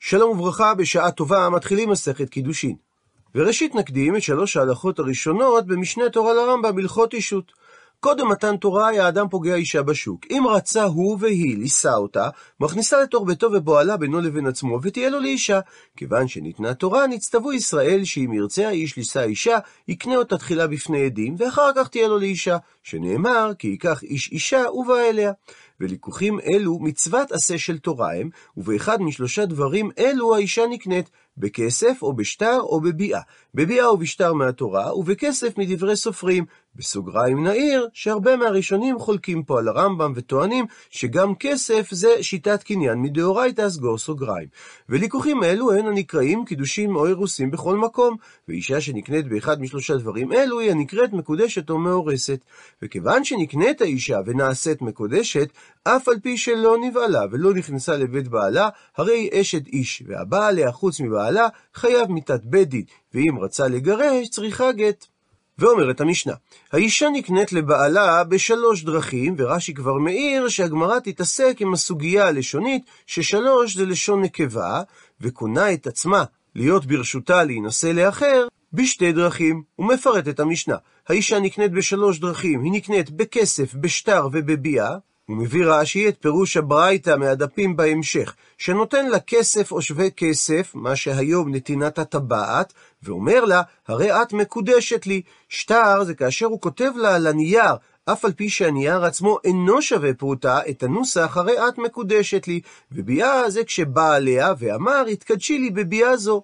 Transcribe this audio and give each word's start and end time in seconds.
שלום 0.00 0.40
וברכה, 0.40 0.74
בשעה 0.74 1.10
טובה 1.10 1.48
מתחילים 1.48 1.90
מסכת 1.90 2.28
קידושין. 2.28 2.76
וראשית 3.34 3.74
נקדים 3.74 4.16
את 4.16 4.22
שלוש 4.22 4.56
ההלכות 4.56 4.98
הראשונות 4.98 5.66
במשנה 5.66 6.10
תורה 6.10 6.34
לרמב"ם 6.34 6.76
בהלכות 6.76 7.14
אישות. 7.14 7.52
קודם 8.00 8.28
מתן 8.28 8.56
תורה 8.56 8.88
היה 8.88 9.08
אדם 9.08 9.28
פוגע 9.28 9.54
אישה 9.54 9.82
בשוק. 9.82 10.20
אם 10.30 10.44
רצה 10.46 10.84
הוא 10.84 11.18
והיא 11.20 11.58
לישא 11.58 11.92
אותה, 11.94 12.28
מכניסה 12.60 13.02
לתוך 13.02 13.26
ביתו 13.26 13.50
ובועלה 13.52 13.96
בינו 13.96 14.20
לבין 14.20 14.46
עצמו, 14.46 14.78
ותהיה 14.82 15.10
לו 15.10 15.20
לאישה. 15.20 15.60
כיוון 15.96 16.28
שניתנה 16.28 16.74
תורה, 16.74 17.06
נצטוו 17.06 17.52
ישראל 17.52 18.04
שאם 18.04 18.32
ירצה 18.32 18.68
האיש 18.68 18.96
לישא 18.96 19.22
אישה, 19.22 19.58
יקנה 19.88 20.16
אותה 20.16 20.38
תחילה 20.38 20.66
בפני 20.66 21.04
עדים, 21.04 21.34
ואחר 21.38 21.70
כך 21.76 21.88
תהיה 21.88 22.08
לו 22.08 22.18
לאישה. 22.18 22.56
שנאמר, 22.82 23.52
כי 23.58 23.68
ייקח 23.68 24.02
איש 24.02 24.32
אישה 24.32 24.64
ובא 24.72 25.00
אליה. 25.10 25.32
וליקוחים 25.80 26.40
אלו 26.40 26.78
מצוות 26.78 27.32
עשה 27.32 27.58
של 27.58 27.78
תורה 27.78 28.14
הם, 28.14 28.30
ובאחד 28.56 29.02
משלושה 29.02 29.46
דברים 29.46 29.90
אלו 29.98 30.34
האישה 30.34 30.66
נקנית, 30.70 31.10
בכסף 31.36 32.02
או 32.02 32.12
בשטר 32.12 32.60
או 32.60 32.80
בביאה. 32.80 33.20
בביאה 33.54 33.86
או 33.86 33.96
בשטר 33.96 34.32
מהתורה, 34.32 34.98
ובכסף 34.98 35.58
מדברי 35.58 35.96
סופרים. 35.96 36.44
בסוגריים 36.76 37.44
נעיר 37.44 37.88
שהרבה 37.92 38.36
מהראשונים 38.36 38.98
חולקים 38.98 39.42
פה 39.42 39.58
על 39.58 39.68
הרמב"ם 39.68 40.12
וטוענים 40.16 40.64
שגם 40.90 41.34
כסף 41.34 41.88
זה 41.90 42.22
שיטת 42.22 42.62
קניין 42.62 42.98
מדאורייתא 43.02 43.68
סגור 43.68 43.98
סוגריים. 43.98 44.48
וליקוחים 44.88 45.44
אלו 45.44 45.72
הן 45.72 45.86
הנקראים 45.86 46.44
קידושים 46.44 46.96
או 46.96 47.06
אירוסים 47.06 47.50
בכל 47.50 47.76
מקום, 47.76 48.16
ואישה 48.48 48.80
שנקנית 48.80 49.28
באחד 49.28 49.60
משלושה 49.60 49.96
דברים 49.96 50.32
אלו 50.32 50.60
היא 50.60 50.70
הנקראת 50.70 51.12
מקודשת 51.12 51.70
או 51.70 51.78
מאורסת. 51.78 52.40
וכיוון 52.82 53.24
שנקנית 53.24 53.80
האישה 53.80 54.18
ונעשית 54.26 54.82
מקודשת, 54.82 55.48
אף 55.84 56.08
על 56.08 56.20
פי 56.22 56.36
שלא 56.36 56.76
נבעלה 56.80 57.22
ולא 57.30 57.54
נכנסה 57.54 57.96
לבית 57.96 58.28
בעלה, 58.28 58.68
הרי 58.96 59.30
אשת 59.40 59.66
איש, 59.66 60.02
והבעל 60.06 60.58
עליה 60.58 60.72
חוץ 60.72 61.00
מבעלה 61.00 61.48
חייב 61.74 62.10
מיתת 62.10 62.40
בית 62.44 62.68
ואם 63.14 63.38
רצה 63.40 63.68
לגרש 63.68 64.28
צריכה 64.28 64.72
גט. 64.72 65.06
ואומרת 65.58 66.00
המשנה, 66.00 66.32
האישה 66.72 67.08
נקנית 67.12 67.52
לבעלה 67.52 68.24
בשלוש 68.24 68.84
דרכים, 68.84 69.34
ורש"י 69.38 69.74
כבר 69.74 69.94
מעיר 69.94 70.48
שהגמרא 70.48 70.98
תתעסק 70.98 71.56
עם 71.60 71.72
הסוגיה 71.72 72.26
הלשונית, 72.26 72.82
ששלוש 73.06 73.76
זה 73.76 73.86
לשון 73.86 74.22
נקבה, 74.22 74.82
וקונה 75.20 75.72
את 75.72 75.86
עצמה 75.86 76.24
להיות 76.54 76.86
ברשותה 76.86 77.44
להינשא 77.44 77.86
לאחר, 77.86 78.46
בשתי 78.72 79.12
דרכים. 79.12 79.62
הוא 79.76 79.86
מפרט 79.86 80.28
את 80.28 80.40
המשנה. 80.40 80.76
האישה 81.08 81.40
נקנית 81.40 81.72
בשלוש 81.72 82.18
דרכים, 82.18 82.62
היא 82.62 82.72
נקנית 82.72 83.10
בכסף, 83.10 83.74
בשטר 83.74 84.28
ובביאה, 84.32 84.96
הוא 85.28 85.36
מביא 85.36 85.64
רש"י 85.66 86.08
את 86.08 86.16
פירוש 86.20 86.56
הברייתא 86.56 87.16
מהדפים 87.16 87.76
בהמשך, 87.76 88.34
שנותן 88.58 89.08
לה 89.08 89.20
כסף 89.20 89.72
או 89.72 89.82
שווה 89.82 90.10
כסף, 90.10 90.70
מה 90.74 90.96
שהיום 90.96 91.54
נתינת 91.54 91.98
הטבעת, 91.98 92.72
ואומר 93.02 93.44
לה, 93.44 93.62
הרי 93.88 94.22
את 94.22 94.32
מקודשת 94.32 95.06
לי. 95.06 95.22
שטר 95.48 96.04
זה 96.04 96.14
כאשר 96.14 96.46
הוא 96.46 96.60
כותב 96.60 96.90
לה 96.96 97.14
על 97.14 97.26
הנייר, 97.26 97.74
אף 98.04 98.24
על 98.24 98.32
פי 98.32 98.48
שהנייר 98.48 99.04
עצמו 99.04 99.38
אינו 99.44 99.82
שווה 99.82 100.14
פרוטה, 100.14 100.60
את 100.70 100.82
הנוסח 100.82 101.36
הרי 101.36 101.68
את 101.68 101.78
מקודשת 101.78 102.48
לי, 102.48 102.60
וביאה 102.92 103.50
זה 103.50 103.64
כשבא 103.64 104.14
עליה 104.14 104.54
ואמר, 104.58 105.04
התקדשי 105.12 105.58
לי 105.58 105.70
בביאה 105.70 106.16
זו. 106.16 106.42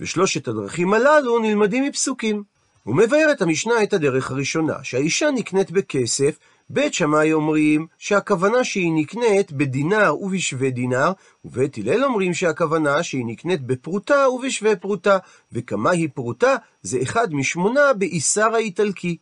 ושלושת 0.00 0.48
הדרכים 0.48 0.94
הללו 0.94 1.38
נלמדים 1.38 1.84
מפסוקים. 1.84 2.42
הוא 2.82 2.96
מבאר 2.96 3.32
את 3.32 3.42
המשנה 3.42 3.82
את 3.82 3.92
הדרך 3.92 4.30
הראשונה, 4.30 4.74
שהאישה 4.82 5.30
נקנית 5.30 5.70
בכסף, 5.70 6.38
בית 6.70 6.94
שמאי 6.94 7.32
אומרים 7.32 7.86
שהכוונה 7.98 8.64
שהיא 8.64 8.92
נקנית 8.94 9.52
בדינר 9.52 10.14
ובשווה 10.20 10.70
דינר, 10.70 11.12
ובית 11.44 11.78
הלל 11.78 12.04
אומרים 12.04 12.34
שהכוונה 12.34 13.02
שהיא 13.02 13.26
נקנית 13.26 13.62
בפרוטה 13.62 14.28
ובשווה 14.28 14.76
פרוטה, 14.76 15.18
וכמה 15.52 15.90
היא 15.90 16.08
פרוטה 16.14 16.56
זה 16.82 16.98
אחד 17.02 17.34
משמונה 17.34 17.92
באיסר 17.92 18.54
האיטלקי. 18.54 19.16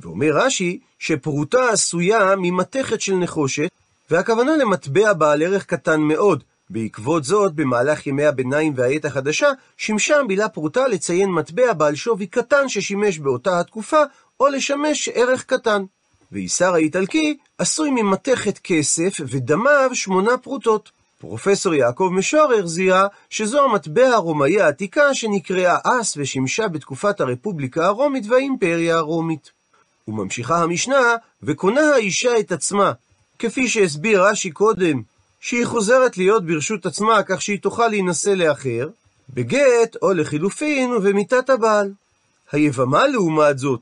ואומר 0.00 0.30
רש"י 0.32 0.80
שפרוטה 0.98 1.68
עשויה 1.70 2.34
ממתכת 2.36 3.00
של 3.00 3.14
נחושת, 3.14 3.70
והכוונה 4.10 4.56
למטבע 4.56 5.12
בעל 5.12 5.42
ערך 5.42 5.66
קטן 5.66 6.00
מאוד. 6.00 6.44
בעקבות 6.70 7.24
זאת, 7.24 7.54
במהלך 7.54 8.06
ימי 8.06 8.24
הביניים 8.24 8.72
והעת 8.76 9.04
החדשה, 9.04 9.50
שימשה 9.76 10.18
המילה 10.18 10.48
פרוטה 10.48 10.88
לציין 10.88 11.30
מטבע 11.30 11.72
בעל 11.72 11.94
שווי 11.94 12.26
קטן 12.26 12.68
ששימש 12.68 13.18
באותה 13.18 13.60
התקופה, 13.60 14.02
או 14.40 14.48
לשמש 14.48 15.08
ערך 15.14 15.44
קטן. 15.44 15.84
ואיסר 16.32 16.74
האיטלקי 16.74 17.36
עשוי 17.58 17.90
ממתכת 17.90 18.58
כסף 18.58 19.16
ודמיו 19.20 19.90
שמונה 19.92 20.38
פרוטות. 20.38 20.90
פרופסור 21.20 21.74
יעקב 21.74 22.10
משורר 22.12 22.66
זיהה 22.66 23.06
שזו 23.30 23.64
המטבע 23.64 24.08
הרומאי 24.08 24.60
העתיקה 24.60 25.14
שנקראה 25.14 25.76
אס 25.84 26.14
ושימשה 26.16 26.68
בתקופת 26.68 27.20
הרפובליקה 27.20 27.86
הרומית 27.86 28.24
והאימפריה 28.28 28.96
הרומית. 28.96 29.50
וממשיכה 30.08 30.62
המשנה, 30.62 31.14
וקונה 31.42 31.80
האישה 31.80 32.38
את 32.38 32.52
עצמה, 32.52 32.92
כפי 33.38 33.68
שהסביר 33.68 34.24
רש"י 34.24 34.50
קודם, 34.50 35.02
שהיא 35.40 35.66
חוזרת 35.66 36.18
להיות 36.18 36.46
ברשות 36.46 36.86
עצמה 36.86 37.22
כך 37.22 37.42
שהיא 37.42 37.60
תוכל 37.60 37.88
להינשא 37.88 38.30
לאחר, 38.30 38.88
בגט 39.34 39.96
או 40.02 40.12
לחילופין 40.12 40.92
ובמיתת 40.92 41.50
הבעל. 41.50 41.92
היבמה 42.52 43.06
לעומת 43.06 43.58
זאת, 43.58 43.80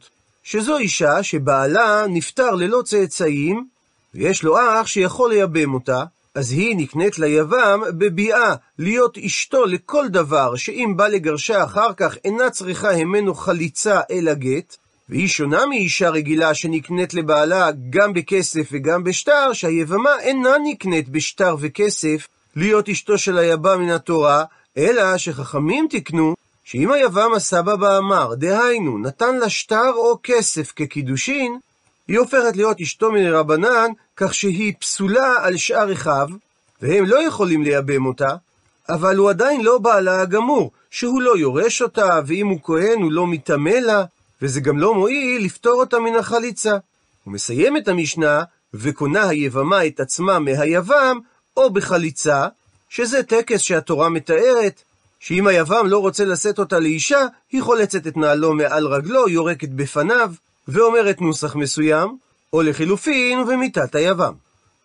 שזו 0.51 0.79
אישה 0.79 1.23
שבעלה 1.23 2.05
נפטר 2.09 2.51
ללא 2.51 2.83
צאצאים, 2.85 3.67
ויש 4.15 4.43
לו 4.43 4.59
אח 4.59 4.87
שיכול 4.87 5.31
לייבם 5.31 5.75
אותה, 5.75 6.05
אז 6.35 6.53
היא 6.53 6.77
נקנית 6.77 7.19
ליבם 7.19 7.81
בביאה 7.99 8.55
להיות 8.79 9.19
אשתו 9.19 9.67
לכל 9.67 10.09
דבר, 10.09 10.57
שאם 10.57 10.93
בא 10.97 11.09
לגרשה 11.09 11.65
אחר 11.65 11.93
כך 11.97 12.17
אינה 12.25 12.51
צריכה 12.51 12.97
ממנו 12.97 13.35
חליצה 13.35 14.01
אלא 14.11 14.35
גט, 14.35 14.77
והיא 15.09 15.29
שונה 15.29 15.67
מאישה 15.67 16.11
רגילה 16.11 16.55
שנקנית 16.55 17.15
לבעלה 17.15 17.71
גם 17.91 18.13
בכסף 18.13 18.69
וגם 18.73 19.05
בשטר, 19.05 19.53
שהיבמה 19.53 20.21
אינה 20.21 20.55
נקנית 20.65 21.09
בשטר 21.09 21.57
וכסף 21.61 22.29
להיות 22.57 22.89
אשתו 22.89 23.19
של 23.19 23.39
היבם 23.39 23.83
מן 23.83 23.91
התורה, 23.91 24.45
אלא 24.77 25.19
שחכמים 25.19 25.87
תקנו 25.91 26.35
שאם 26.71 26.93
היבם 26.93 27.33
הסבא 27.37 27.77
באמר, 27.77 28.35
דהיינו, 28.35 28.99
נתן 28.99 29.37
לה 29.37 29.49
שטר 29.49 29.93
או 29.95 30.19
כסף 30.23 30.73
כקידושין, 30.77 31.59
היא 32.09 32.19
הופכת 32.19 32.57
להיות 32.57 32.81
אשתו 32.81 33.13
מן 33.13 33.27
רבנן, 33.27 33.91
כך 34.17 34.35
שהיא 34.35 34.75
פסולה 34.81 35.35
על 35.41 35.57
שאר 35.57 35.93
אחיו, 35.93 36.29
והם 36.83 37.05
לא 37.05 37.27
יכולים 37.27 37.63
לייבם 37.63 38.07
אותה, 38.07 38.29
אבל 38.89 39.17
הוא 39.17 39.31
עדיין 39.31 39.61
לא 39.61 39.79
בעלה 39.79 40.21
הגמור, 40.21 40.71
שהוא 40.91 41.23
לא 41.23 41.39
יורש 41.39 41.83
אותה, 41.83 42.21
ואם 42.27 42.47
הוא 42.47 42.59
כהן 42.63 43.03
הוא 43.03 43.13
לא 43.13 43.27
מטמא 43.27 43.71
לה, 43.71 44.05
וזה 44.43 44.61
גם 44.61 44.79
לא 44.79 44.95
מועיל 44.95 45.45
לפטור 45.45 45.81
אותה 45.81 45.99
מן 45.99 46.15
החליצה. 46.15 46.77
הוא 47.25 47.35
מסיים 47.35 47.77
את 47.77 47.89
המשנה, 47.89 48.43
וקונה 48.75 49.29
היבמה 49.29 49.87
את 49.87 50.01
עצמה 50.01 50.39
מהיבם, 50.39 51.19
או 51.57 51.71
בחליצה, 51.71 52.47
שזה 52.89 53.23
טקס 53.23 53.61
שהתורה 53.61 54.09
מתארת, 54.09 54.83
שאם 55.21 55.47
היבם 55.47 55.87
לא 55.87 55.99
רוצה 55.99 56.25
לשאת 56.25 56.59
אותה 56.59 56.79
לאישה, 56.79 57.27
היא 57.53 57.63
חולצת 57.63 58.07
את 58.07 58.17
נעלו 58.17 58.55
מעל 58.55 58.87
רגלו, 58.87 59.29
יורקת 59.29 59.69
בפניו, 59.69 60.33
ואומרת 60.69 61.21
נוסח 61.21 61.57
מסוים, 61.57 62.19
או 62.53 62.63
לחילופין 62.63 63.39
ומיתת 63.39 63.95
היבם. 63.95 64.33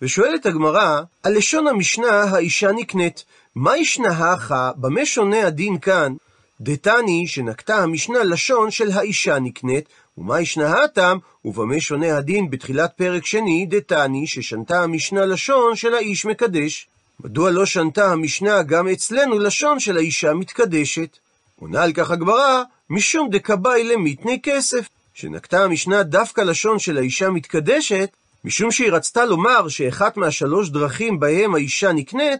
ושואלת 0.01 0.45
הגמרא, 0.45 1.01
על 1.23 1.37
לשון 1.37 1.67
המשנה 1.67 2.21
האישה 2.23 2.71
נקנית, 2.71 3.23
מה 3.55 3.77
ישנה 3.77 4.09
הכה, 4.09 4.71
במה 4.75 5.05
שונה 5.05 5.47
הדין 5.47 5.79
כאן? 5.79 6.13
דתני 6.61 7.27
שנקטה 7.27 7.75
המשנה 7.75 8.23
לשון 8.23 8.71
של 8.71 8.91
האישה 8.91 9.39
נקנית, 9.39 9.85
ומה 10.17 10.41
ישנה 10.41 10.83
הטעם, 10.83 11.19
ובמה 11.45 11.79
שונה 11.79 12.17
הדין 12.17 12.49
בתחילת 12.49 12.91
פרק 12.97 13.25
שני, 13.25 13.65
דתני 13.69 14.27
ששנתה 14.27 14.83
המשנה 14.83 15.25
לשון 15.25 15.75
של 15.75 15.93
האיש 15.93 16.25
מקדש. 16.25 16.87
מדוע 17.19 17.51
לא 17.51 17.65
שנתה 17.65 18.11
המשנה 18.11 18.63
גם 18.63 18.87
אצלנו 18.87 19.39
לשון 19.39 19.79
של 19.79 19.97
האישה 19.97 20.33
מתקדשת? 20.33 21.17
עונה 21.59 21.83
על 21.83 21.93
כך 21.93 22.11
הגמרא, 22.11 22.63
משום 22.89 23.29
דקבאי 23.29 23.83
למיתני 23.83 24.39
כסף. 24.43 24.89
שנקטה 25.13 25.63
המשנה 25.63 26.03
דווקא 26.03 26.41
לשון 26.41 26.79
של 26.79 26.97
האישה 26.97 27.29
מתקדשת, 27.29 28.09
משום 28.45 28.71
שהיא 28.71 28.91
רצתה 28.91 29.25
לומר 29.25 29.67
שאחת 29.67 30.17
מהשלוש 30.17 30.69
דרכים 30.69 31.19
בהם 31.19 31.55
האישה 31.55 31.91
נקנית, 31.91 32.39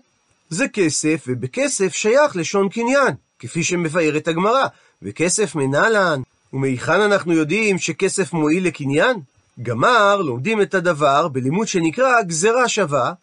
זה 0.49 0.67
כסף, 0.67 1.23
ובכסף 1.27 1.95
שייך 1.95 2.35
לשון 2.35 2.69
קניין, 2.69 3.13
כפי 3.39 3.63
שמבארת 3.63 4.27
הגמרא, 4.27 4.67
וכסף 5.01 5.55
מנהלן, 5.55 6.21
ומהיכן 6.53 7.01
אנחנו 7.01 7.33
יודעים 7.33 7.77
שכסף 7.77 8.33
מועיל 8.33 8.67
לקניין? 8.67 9.17
גמר 9.63 10.21
לומדים 10.21 10.61
את 10.61 10.73
הדבר 10.73 11.27
בלימוד 11.27 11.67
שנקרא 11.67 12.21
גזרה 12.21 12.69
שווה, 12.69 13.13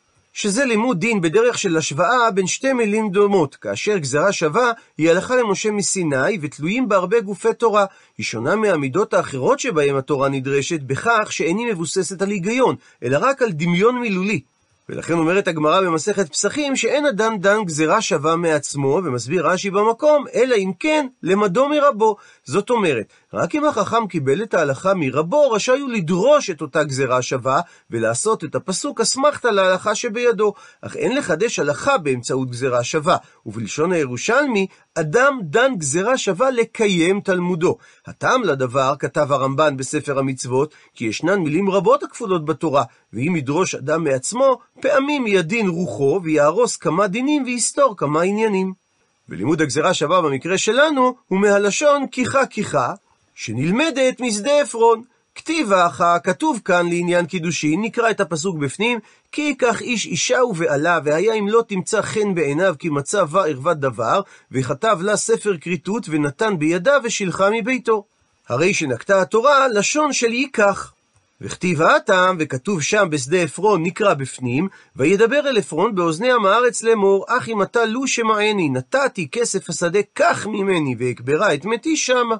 שזה 0.40 0.64
לימוד 0.64 1.00
דין 1.00 1.20
בדרך 1.20 1.58
של 1.58 1.76
השוואה 1.76 2.30
בין 2.30 2.46
שתי 2.46 2.72
מילים 2.72 3.10
דומות, 3.10 3.56
כאשר 3.56 3.98
גזרה 3.98 4.32
שווה 4.32 4.72
היא 4.98 5.10
הלכה 5.10 5.36
למשה 5.36 5.70
מסיני 5.70 6.38
ותלויים 6.40 6.88
בה 6.88 6.96
הרבה 6.96 7.20
גופי 7.20 7.54
תורה. 7.54 7.84
היא 8.18 8.24
שונה 8.24 8.56
מהמידות 8.56 9.14
האחרות 9.14 9.60
שבהם 9.60 9.96
התורה 9.96 10.28
נדרשת 10.28 10.80
בכך 10.80 11.28
שאיני 11.32 11.72
מבוססת 11.72 12.22
על 12.22 12.30
היגיון, 12.30 12.76
אלא 13.02 13.18
רק 13.20 13.42
על 13.42 13.52
דמיון 13.52 14.00
מילולי. 14.00 14.40
ולכן 14.88 15.12
אומרת 15.12 15.48
הגמרא 15.48 15.80
במסכת 15.80 16.32
פסחים 16.32 16.76
שאין 16.76 17.06
אדם 17.06 17.38
דן 17.38 17.64
גזירה 17.64 18.00
שווה 18.00 18.36
מעצמו, 18.36 19.00
ומסביר 19.04 19.46
רש"י 19.46 19.70
במקום, 19.70 20.24
אלא 20.34 20.54
אם 20.56 20.72
כן 20.78 21.06
למדו 21.22 21.68
מרבו. 21.68 22.16
זאת 22.50 22.70
אומרת, 22.70 23.12
רק 23.34 23.54
אם 23.54 23.64
החכם 23.64 24.06
קיבל 24.06 24.42
את 24.42 24.54
ההלכה 24.54 24.94
מרבו, 24.94 25.50
רשאי 25.50 25.80
הוא 25.80 25.90
לדרוש 25.90 26.50
את 26.50 26.60
אותה 26.60 26.84
גזירה 26.84 27.22
שווה, 27.22 27.60
ולעשות 27.90 28.44
את 28.44 28.54
הפסוק 28.54 29.00
אסמכתא 29.00 29.48
להלכה 29.48 29.94
שבידו. 29.94 30.52
אך 30.82 30.96
אין 30.96 31.16
לחדש 31.16 31.58
הלכה 31.58 31.98
באמצעות 31.98 32.50
גזירה 32.50 32.84
שווה, 32.84 33.16
ובלשון 33.46 33.92
הירושלמי, 33.92 34.66
אדם 34.94 35.38
דן 35.42 35.74
גזירה 35.76 36.18
שווה 36.18 36.50
לקיים 36.50 37.20
תלמודו. 37.20 37.76
הטעם 38.06 38.42
לדבר, 38.42 38.94
כתב 38.98 39.32
הרמב"ן 39.32 39.76
בספר 39.76 40.18
המצוות, 40.18 40.74
כי 40.94 41.04
ישנן 41.04 41.38
מילים 41.38 41.70
רבות 41.70 42.02
הכפולות 42.02 42.44
בתורה, 42.44 42.84
ואם 43.12 43.36
ידרוש 43.36 43.74
אדם 43.74 44.04
מעצמו, 44.04 44.58
פעמים 44.80 45.26
ידין 45.26 45.68
רוחו, 45.68 46.20
ויהרוס 46.24 46.76
כמה 46.76 47.06
דינים 47.06 47.44
ויסתור 47.44 47.96
כמה 47.96 48.22
עניינים. 48.22 48.89
ולימוד 49.30 49.62
הגזירה 49.62 49.94
שווה 49.94 50.22
במקרה 50.22 50.58
שלנו, 50.58 51.14
הוא 51.28 51.40
מהלשון 51.40 52.06
כיחה 52.06 52.46
כיחה, 52.46 52.94
שנלמדת 53.34 54.20
משדה 54.20 54.60
עפרון. 54.60 55.02
כתיב 55.34 55.72
האחה, 55.72 56.18
כתוב 56.18 56.60
כאן 56.64 56.88
לעניין 56.88 57.26
קידושין, 57.26 57.82
נקרא 57.82 58.10
את 58.10 58.20
הפסוק 58.20 58.56
בפנים, 58.56 58.98
כי 59.32 59.42
ייקח 59.42 59.80
איש 59.80 60.06
אישה 60.06 60.44
ובעלה, 60.44 60.98
והיה 61.04 61.34
אם 61.34 61.48
לא 61.48 61.64
תמצא 61.68 62.02
חן 62.02 62.34
בעיניו, 62.34 62.74
כי 62.78 62.88
מצא 62.88 63.24
בה 63.24 63.46
ערוות 63.46 63.80
דבר, 63.80 64.20
וכתב 64.52 64.98
לה 65.02 65.16
ספר 65.16 65.56
כריתות, 65.60 66.06
ונתן 66.08 66.58
בידה 66.58 66.96
ושילחה 67.04 67.48
מביתו. 67.52 68.04
הרי 68.48 68.74
שנקטה 68.74 69.22
התורה 69.22 69.68
לשון 69.68 70.12
של 70.12 70.32
ייקח. 70.32 70.92
וכתיב 71.40 71.82
האטם, 71.82 72.36
וכתוב 72.38 72.82
שם 72.82 73.08
בשדה 73.10 73.36
עפרון, 73.36 73.82
נקרא 73.82 74.14
בפנים, 74.14 74.68
וידבר 74.96 75.48
אל 75.48 75.58
עפרון 75.58 75.94
באוזני 75.94 76.32
עם 76.32 76.46
הארץ 76.46 76.82
לאמור, 76.82 77.24
אך 77.28 77.48
אם 77.48 77.62
אתה 77.62 77.84
לו 77.84 78.06
שמעני, 78.06 78.68
נתתי 78.68 79.28
כסף 79.32 79.70
השדה, 79.70 79.98
קח 80.12 80.46
ממני, 80.46 80.94
ואקברה 80.98 81.54
את 81.54 81.64
מתי 81.64 81.96
שמה. 81.96 82.36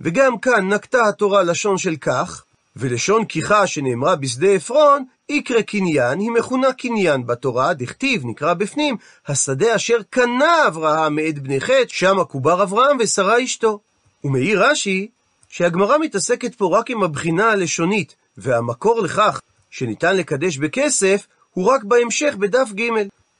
וגם 0.00 0.38
כאן 0.38 0.68
נקטה 0.68 1.08
התורה 1.08 1.42
לשון 1.42 1.78
של 1.78 1.96
כך, 1.96 2.44
ולשון 2.76 3.24
כיחה 3.24 3.66
שנאמרה 3.66 4.16
בשדה 4.16 4.50
עפרון, 4.50 5.04
יקרא 5.28 5.60
קניין, 5.60 6.18
היא 6.18 6.30
מכונה 6.30 6.72
קניין 6.72 7.26
בתורה, 7.26 7.74
דכתיב, 7.74 8.22
נקרא 8.26 8.54
בפנים, 8.54 8.96
השדה 9.28 9.76
אשר 9.76 9.98
קנה 10.10 10.66
אברהם 10.66 11.14
מאת 11.14 11.38
בני 11.38 11.60
חטא, 11.60 11.84
שם 11.88 12.20
עקובר 12.20 12.62
אברהם 12.62 12.96
ושרה 13.00 13.44
אשתו. 13.44 13.80
ומעיר 14.24 14.64
רש"י, 14.64 15.08
שהגמרא 15.48 15.98
מתעסקת 15.98 16.54
פה 16.54 16.78
רק 16.78 16.90
עם 16.90 17.02
הבחינה 17.02 17.50
הלשונית, 17.50 18.14
והמקור 18.38 19.00
לכך 19.00 19.40
שניתן 19.70 20.16
לקדש 20.16 20.56
בכסף, 20.58 21.26
הוא 21.50 21.66
רק 21.66 21.84
בהמשך 21.84 22.34
בדף 22.38 22.68
ג'. 22.72 22.90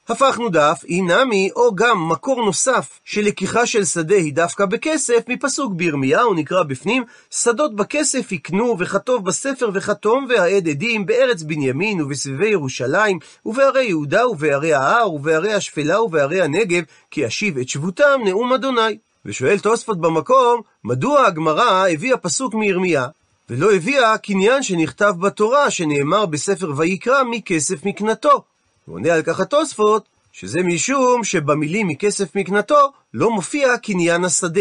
הפכנו 0.08 0.48
דף, 0.48 0.82
אי 0.88 1.00
נמי, 1.02 1.50
או 1.56 1.74
גם 1.74 2.08
מקור 2.08 2.44
נוסף 2.44 3.00
של 3.04 3.20
לקיחה 3.20 3.66
של 3.66 3.84
שדה 3.84 4.16
היא 4.16 4.34
דווקא 4.34 4.66
בכסף, 4.66 5.24
מפסוק 5.28 5.72
בירמיהו 5.72 6.34
נקרא 6.34 6.62
בפנים, 6.62 7.04
שדות 7.30 7.76
בכסף 7.76 8.32
יקנו, 8.32 8.76
וכתוב 8.78 9.24
בספר 9.24 9.70
וכתום 9.74 10.26
והעד 10.28 10.68
עדים, 10.68 11.06
בארץ 11.06 11.42
בנימין 11.42 12.00
ובסביבי 12.00 12.48
ירושלים, 12.48 13.18
ובערי 13.46 13.84
יהודה 13.84 14.28
ובערי 14.28 14.74
ההר, 14.74 15.12
ובערי 15.12 15.52
השפלה 15.52 16.02
ובערי 16.02 16.42
הנגב, 16.42 16.82
כי 17.10 17.26
אשיב 17.26 17.58
את 17.58 17.68
שבותם 17.68 18.20
נאום 18.24 18.52
אדוני. 18.52 18.98
ושואל 19.24 19.58
תוספות 19.58 20.00
במקום, 20.00 20.60
מדוע 20.84 21.26
הגמרא 21.26 21.88
הביאה 21.88 22.16
פסוק 22.16 22.54
מירמיה, 22.54 23.06
ולא 23.50 23.72
הביאה 23.72 24.18
קניין 24.18 24.62
שנכתב 24.62 25.14
בתורה, 25.20 25.70
שנאמר 25.70 26.26
בספר 26.26 26.72
ויקרא 26.76 27.22
מכסף 27.22 27.84
מקנתו. 27.84 28.42
ועונה 28.88 29.14
על 29.14 29.22
כך 29.22 29.40
התוספות, 29.40 30.04
שזה 30.32 30.62
משום 30.62 31.24
שבמילים 31.24 31.88
מכסף 31.88 32.36
מקנתו 32.36 32.92
לא 33.14 33.30
מופיע 33.30 33.78
קניין 33.78 34.24
השדה, 34.24 34.60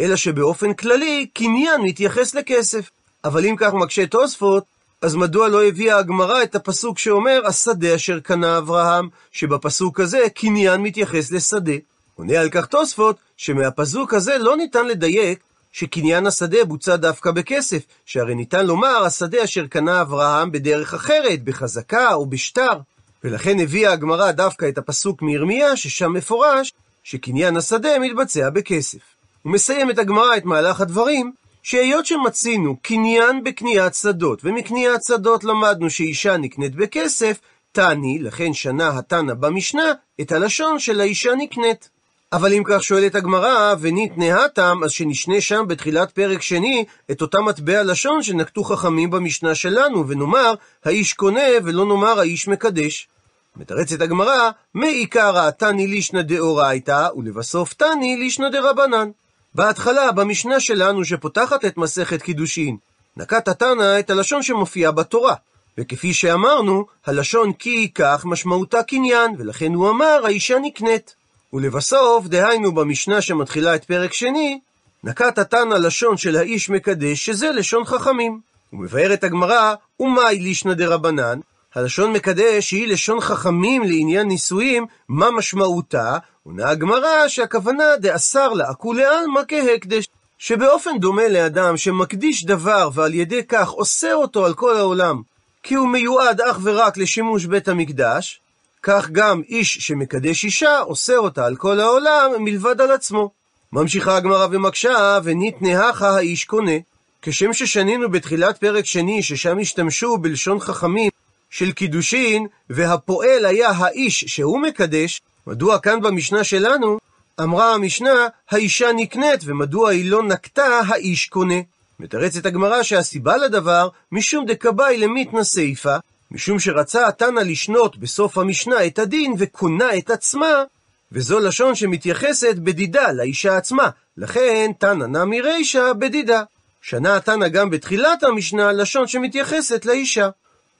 אלא 0.00 0.16
שבאופן 0.16 0.74
כללי 0.74 1.26
קניין 1.34 1.80
מתייחס 1.80 2.34
לכסף. 2.34 2.90
אבל 3.24 3.46
אם 3.46 3.54
כך 3.58 3.72
מקשה 3.74 4.06
תוספות, 4.06 4.64
אז 5.02 5.16
מדוע 5.16 5.48
לא 5.48 5.64
הביאה 5.64 5.98
הגמרא 5.98 6.42
את 6.42 6.54
הפסוק 6.54 6.98
שאומר 6.98 7.40
השדה 7.46 7.94
אשר 7.94 8.20
קנה 8.20 8.58
אברהם, 8.58 9.08
שבפסוק 9.32 10.00
הזה 10.00 10.18
קניין 10.34 10.80
מתייחס 10.80 11.30
לשדה? 11.30 11.72
עונה 12.14 12.40
על 12.40 12.48
כך 12.50 12.66
תוספות, 12.66 13.16
שמהפסוק 13.36 14.14
הזה 14.14 14.38
לא 14.38 14.56
ניתן 14.56 14.86
לדייק 14.86 15.38
שקניין 15.72 16.26
השדה 16.26 16.64
בוצע 16.64 16.96
דווקא 16.96 17.30
בכסף, 17.30 17.82
שהרי 18.06 18.34
ניתן 18.34 18.66
לומר 18.66 19.04
השדה 19.04 19.44
אשר 19.44 19.66
קנה 19.66 20.00
אברהם 20.00 20.52
בדרך 20.52 20.94
אחרת, 20.94 21.44
בחזקה 21.44 22.14
או 22.14 22.26
בשטר. 22.26 22.80
ולכן 23.24 23.60
הביאה 23.60 23.92
הגמרא 23.92 24.30
דווקא 24.30 24.68
את 24.68 24.78
הפסוק 24.78 25.22
מירמיה, 25.22 25.76
ששם 25.76 26.12
מפורש 26.12 26.72
שקניין 27.04 27.56
השדה 27.56 27.98
מתבצע 27.98 28.50
בכסף. 28.50 28.98
ומסיים 29.44 29.90
את 29.90 29.98
הגמרא 29.98 30.36
את 30.36 30.44
מהלך 30.44 30.80
הדברים, 30.80 31.32
שהיות 31.62 32.06
שמצינו 32.06 32.76
קניין 32.82 33.44
בקניית 33.44 33.94
שדות, 33.94 34.44
ומקניית 34.44 35.00
שדות 35.06 35.44
למדנו 35.44 35.90
שאישה 35.90 36.36
נקנית 36.36 36.74
בכסף, 36.74 37.40
תני, 37.72 38.18
לכן 38.18 38.52
שנה 38.52 38.98
התנא 38.98 39.34
במשנה, 39.34 39.92
את 40.20 40.32
הלשון 40.32 40.78
של 40.78 41.00
האישה 41.00 41.34
נקנית. 41.34 41.90
אבל 42.32 42.52
אם 42.52 42.62
כך 42.66 42.82
שואלת 42.82 43.14
הגמרא, 43.14 43.74
וניתנה 43.80 44.44
התם, 44.44 44.80
אז 44.84 44.90
שנשנה 44.90 45.40
שם 45.40 45.64
בתחילת 45.68 46.10
פרק 46.10 46.42
שני 46.42 46.84
את 47.10 47.22
אותה 47.22 47.40
מטבע 47.40 47.82
לשון 47.82 48.22
שנקטו 48.22 48.64
חכמים 48.64 49.10
במשנה 49.10 49.54
שלנו, 49.54 50.08
ונאמר, 50.08 50.54
האיש 50.84 51.12
קונה 51.12 51.48
ולא 51.64 51.86
נאמר 51.86 52.20
האיש 52.20 52.48
מקדש. 52.48 53.08
מתרצת 53.56 54.00
הגמרא, 54.00 54.50
מעיקרא 54.74 55.50
תני 55.50 55.86
לישנא 55.86 56.22
דאורייתא, 56.22 57.08
ולבסוף 57.16 57.72
תני 57.72 58.16
לישנא 58.16 58.48
דרבנן. 58.48 59.10
בהתחלה, 59.54 60.12
במשנה 60.12 60.60
שלנו 60.60 61.04
שפותחת 61.04 61.64
את 61.64 61.76
מסכת 61.76 62.22
קידושין, 62.22 62.76
נקט 63.16 63.48
התנא 63.48 63.98
את 63.98 64.10
הלשון 64.10 64.42
שמופיעה 64.42 64.92
בתורה. 64.92 65.34
וכפי 65.78 66.14
שאמרנו, 66.14 66.86
הלשון 67.06 67.52
כי 67.52 67.70
ייקח 67.70 68.22
משמעותה 68.24 68.82
קניין, 68.82 69.34
ולכן 69.38 69.74
הוא 69.74 69.90
אמר, 69.90 70.20
האישה 70.24 70.58
נקנית. 70.58 71.19
ולבסוף, 71.52 72.26
דהיינו 72.26 72.72
במשנה 72.72 73.20
שמתחילה 73.20 73.74
את 73.74 73.84
פרק 73.84 74.12
שני, 74.12 74.60
נקט 75.04 75.38
התנא 75.38 75.74
לשון 75.74 76.16
של 76.16 76.36
האיש 76.36 76.70
מקדש, 76.70 77.26
שזה 77.26 77.50
לשון 77.50 77.84
חכמים. 77.84 78.40
ומבארת 78.72 79.24
הגמרא, 79.24 79.74
ומאי 80.00 80.38
לישנא 80.38 80.74
דרבנן, 80.74 81.40
הלשון 81.74 82.12
מקדש 82.12 82.70
היא 82.70 82.88
לשון 82.88 83.20
חכמים 83.20 83.82
לעניין 83.82 84.28
נישואים, 84.28 84.86
מה 85.08 85.30
משמעותה? 85.30 86.18
עונה 86.42 86.68
הגמרא 86.68 87.28
שהכוונה 87.28 87.96
דאסר 87.96 88.48
לה 88.48 88.74
כולי 88.74 89.04
עלמא 89.04 89.40
כהקדש. 89.48 90.08
שבאופן 90.40 90.98
דומה 90.98 91.28
לאדם 91.28 91.76
שמקדיש 91.76 92.44
דבר 92.44 92.90
ועל 92.94 93.14
ידי 93.14 93.44
כך 93.48 93.72
אוסר 93.72 94.14
אותו 94.14 94.46
על 94.46 94.54
כל 94.54 94.76
העולם, 94.76 95.22
כי 95.62 95.74
הוא 95.74 95.88
מיועד 95.88 96.40
אך 96.40 96.58
ורק 96.62 96.96
לשימוש 96.96 97.44
בית 97.44 97.68
המקדש, 97.68 98.40
כך 98.82 99.10
גם 99.10 99.42
איש 99.48 99.78
שמקדש 99.78 100.44
אישה, 100.44 100.80
אוסר 100.80 101.18
אותה 101.18 101.46
על 101.46 101.56
כל 101.56 101.80
העולם 101.80 102.30
מלבד 102.38 102.80
על 102.80 102.90
עצמו. 102.90 103.30
ממשיכה 103.72 104.16
הגמרא 104.16 104.46
ומקשה, 104.50 105.18
ונתנהכה 105.24 106.16
האיש 106.16 106.44
קונה. 106.44 106.76
כשם 107.22 107.52
ששנינו 107.52 108.10
בתחילת 108.10 108.58
פרק 108.58 108.86
שני, 108.86 109.22
ששם 109.22 109.58
השתמשו 109.58 110.18
בלשון 110.18 110.60
חכמים 110.60 111.10
של 111.50 111.72
קידושין, 111.72 112.46
והפועל 112.70 113.46
היה 113.46 113.70
האיש 113.70 114.24
שהוא 114.24 114.60
מקדש, 114.60 115.20
מדוע 115.46 115.78
כאן 115.78 116.00
במשנה 116.00 116.44
שלנו 116.44 116.98
אמרה 117.40 117.74
המשנה, 117.74 118.28
האישה 118.50 118.92
נקנית, 118.96 119.40
ומדוע 119.44 119.90
היא 119.90 120.10
לא 120.10 120.22
נקטה, 120.22 120.80
האיש 120.88 121.26
קונה. 121.26 121.60
מתרצת 122.00 122.46
הגמרא 122.46 122.82
שהסיבה 122.82 123.36
לדבר, 123.36 123.88
משום 124.12 124.46
דקבאי 124.46 124.96
למיתנא 124.96 125.44
סיפא, 125.44 125.96
משום 126.30 126.58
שרצה 126.58 127.08
התנא 127.08 127.40
לשנות 127.40 127.96
בסוף 127.96 128.38
המשנה 128.38 128.86
את 128.86 128.98
הדין 128.98 129.34
וקונה 129.38 129.98
את 129.98 130.10
עצמה, 130.10 130.64
וזו 131.12 131.40
לשון 131.40 131.74
שמתייחסת 131.74 132.54
בדידה 132.56 133.12
לאישה 133.12 133.56
עצמה, 133.56 133.88
לכן 134.16 134.70
תנא 134.78 135.06
נמי 135.06 135.40
רישא 135.40 135.92
בדידה. 135.92 136.42
שנה 136.82 137.16
התנא 137.16 137.48
גם 137.48 137.70
בתחילת 137.70 138.22
המשנה 138.22 138.72
לשון 138.72 139.06
שמתייחסת 139.06 139.84
לאישה. 139.84 140.28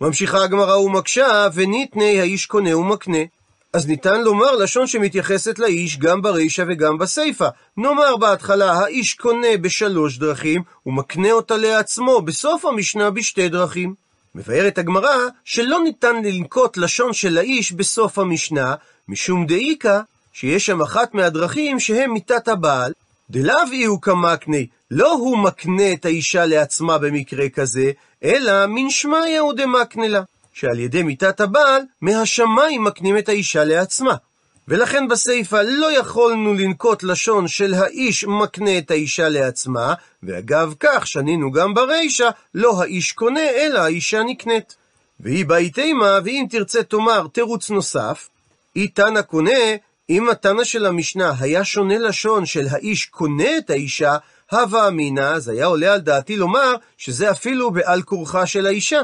ממשיכה 0.00 0.42
הגמרא 0.45 0.76
ומקשה, 0.76 1.49
וניתני 1.54 2.21
האיש 2.21 2.47
קונה 2.47 2.76
ומקנה. 2.76 3.19
אז 3.73 3.87
ניתן 3.87 4.21
לומר 4.21 4.57
לשון 4.57 4.87
שמתייחסת 4.87 5.59
לאיש 5.59 5.99
גם 5.99 6.23
ברישא 6.23 6.64
וגם 6.69 6.99
בסיפא. 6.99 7.49
נאמר 7.76 8.16
בהתחלה, 8.16 8.73
האיש 8.73 9.14
קונה 9.14 9.57
בשלוש 9.61 10.19
דרכים, 10.19 10.62
ומקנה 10.87 11.33
אותה 11.33 11.57
לעצמו 11.57 12.21
בסוף 12.23 12.64
המשנה 12.64 13.11
בשתי 13.11 13.49
דרכים. 13.49 13.95
מבארת 14.34 14.78
הגמרא 14.78 15.16
שלא 15.44 15.80
ניתן 15.84 16.22
לנקוט 16.25 16.76
לשון 16.76 17.12
של 17.12 17.38
האיש 17.38 17.72
בסוף 17.72 18.18
המשנה, 18.18 18.75
משום 19.08 19.46
דאיקה, 19.46 20.00
שיש 20.32 20.66
שם 20.66 20.82
אחת 20.82 21.14
מהדרכים 21.14 21.80
שהם 21.80 22.12
מיתת 22.12 22.49
הבעל, 22.49 22.92
דלאו 23.30 23.72
איהו 23.72 24.00
כמקנה, 24.00 24.56
לא 24.90 25.12
הוא 25.12 25.38
מקנה 25.38 25.92
את 25.92 26.04
האישה 26.04 26.46
לעצמה 26.46 26.99
במקרה 26.99 27.49
כזה, 27.49 27.90
אלא 28.25 28.66
מן 28.66 28.90
שמיא 28.90 29.40
הוא 29.40 29.52
דמקנה 29.52 30.08
לה. 30.08 30.22
שעל 30.52 30.78
ידי 30.78 31.02
מיתת 31.02 31.40
הבעל, 31.40 31.82
מהשמיים 32.02 32.84
מקנים 32.84 33.18
את 33.18 33.28
האישה 33.28 33.64
לעצמה. 33.64 34.14
ולכן 34.68 35.08
בסיפא 35.08 35.62
לא 35.66 35.99
יכולנו 35.99 36.54
לנקוט 36.54 37.02
לשון 37.02 37.49
של 37.49 37.75
האיש 37.75 38.25
מקנה 38.25 38.78
את 38.78 38.90
האישה 38.90 39.28
לעצמה, 39.28 39.94
ואגב 40.22 40.74
כך 40.80 41.06
שנינו 41.06 41.52
גם 41.52 41.74
ברישא, 41.74 42.30
לא 42.54 42.82
האיש 42.82 43.12
קונה, 43.12 43.50
אלא 43.50 43.78
האישה 43.78 44.22
נקנית. 44.22 44.76
והיא 45.20 45.46
באי 45.46 45.70
תימה, 45.70 46.18
ואם 46.24 46.46
תרצה 46.50 46.82
תאמר 46.82 47.26
תירוץ 47.32 47.70
נוסף, 47.70 48.28
אי 48.76 48.88
תנא 48.88 49.22
קונה, 49.22 49.60
אם 50.10 50.30
התנא 50.30 50.64
של 50.64 50.86
המשנה 50.86 51.32
היה 51.40 51.64
שונה 51.64 51.98
לשון 51.98 52.46
של 52.46 52.66
האיש 52.70 53.06
קונה 53.06 53.58
את 53.58 53.70
האישה, 53.70 54.16
הווה 54.52 54.88
אמינא, 54.88 55.20
אז 55.20 55.48
היה 55.48 55.66
עולה 55.66 55.92
על 55.92 56.00
דעתי 56.00 56.36
לומר 56.36 56.74
שזה 56.96 57.30
אפילו 57.30 57.70
בעל 57.70 58.02
כורחה 58.02 58.46
של 58.46 58.66
האישה. 58.66 59.00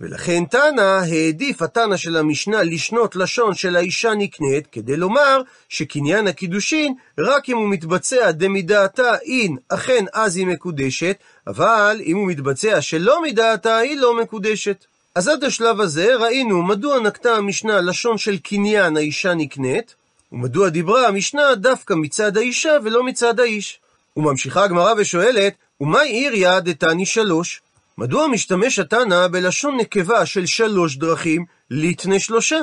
ולכן 0.00 0.44
תנא 0.44 0.80
העדיף 0.80 1.62
התנא 1.62 1.96
של 1.96 2.16
המשנה 2.16 2.62
לשנות 2.62 3.16
לשון 3.16 3.54
של 3.54 3.76
האישה 3.76 4.14
נקנית, 4.14 4.66
כדי 4.72 4.96
לומר 4.96 5.40
שקניין 5.68 6.26
הקידושין, 6.26 6.94
רק 7.18 7.48
אם 7.48 7.56
הוא 7.56 7.68
מתבצע 7.68 8.30
דמידעתה 8.30 9.14
אין, 9.16 9.56
אכן 9.68 10.04
אז 10.12 10.36
היא 10.36 10.46
מקודשת, 10.46 11.16
אבל 11.46 12.00
אם 12.04 12.16
הוא 12.16 12.26
מתבצע 12.26 12.80
שלא 12.80 13.22
מדעתה, 13.22 13.76
היא 13.76 13.96
לא 13.96 14.20
מקודשת. 14.20 14.84
אז 15.14 15.28
עד 15.28 15.44
השלב 15.44 15.80
הזה 15.80 16.16
ראינו 16.16 16.62
מדוע 16.62 17.00
נקטה 17.00 17.36
המשנה 17.36 17.80
לשון 17.80 18.18
של 18.18 18.38
קניין 18.38 18.96
האישה 18.96 19.34
נקנית, 19.34 19.94
ומדוע 20.32 20.68
דיברה 20.68 21.06
המשנה 21.08 21.54
דווקא 21.54 21.94
מצד 21.94 22.36
האישה 22.36 22.76
ולא 22.84 23.04
מצד 23.04 23.40
האיש. 23.40 23.80
וממשיכה 24.16 24.64
הגמרא 24.64 24.94
ושואלת, 24.96 25.54
ומאי 25.80 26.08
עיריה 26.08 26.60
דתני 26.60 27.06
שלוש? 27.06 27.60
מדוע 27.98 28.28
משתמש 28.28 28.78
התנא 28.78 29.28
בלשון 29.28 29.76
נקבה 29.76 30.26
של 30.26 30.46
שלוש 30.46 30.96
דרכים, 30.96 31.44
ליטנה 31.70 32.18
שלושה? 32.18 32.58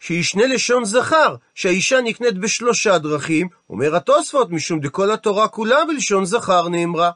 שישנה 0.00 0.46
לשון 0.46 0.84
זכר, 0.84 1.34
שהאישה 1.54 2.00
נקנית 2.00 2.38
בשלושה 2.38 2.98
דרכים, 2.98 3.48
אומר 3.70 3.96
התוספות, 3.96 4.50
משום 4.50 4.80
דכל 4.80 5.10
התורה 5.10 5.48
כולה 5.48 5.84
בלשון 5.84 6.24
זכר 6.24 6.68
נאמרה. 6.68 7.10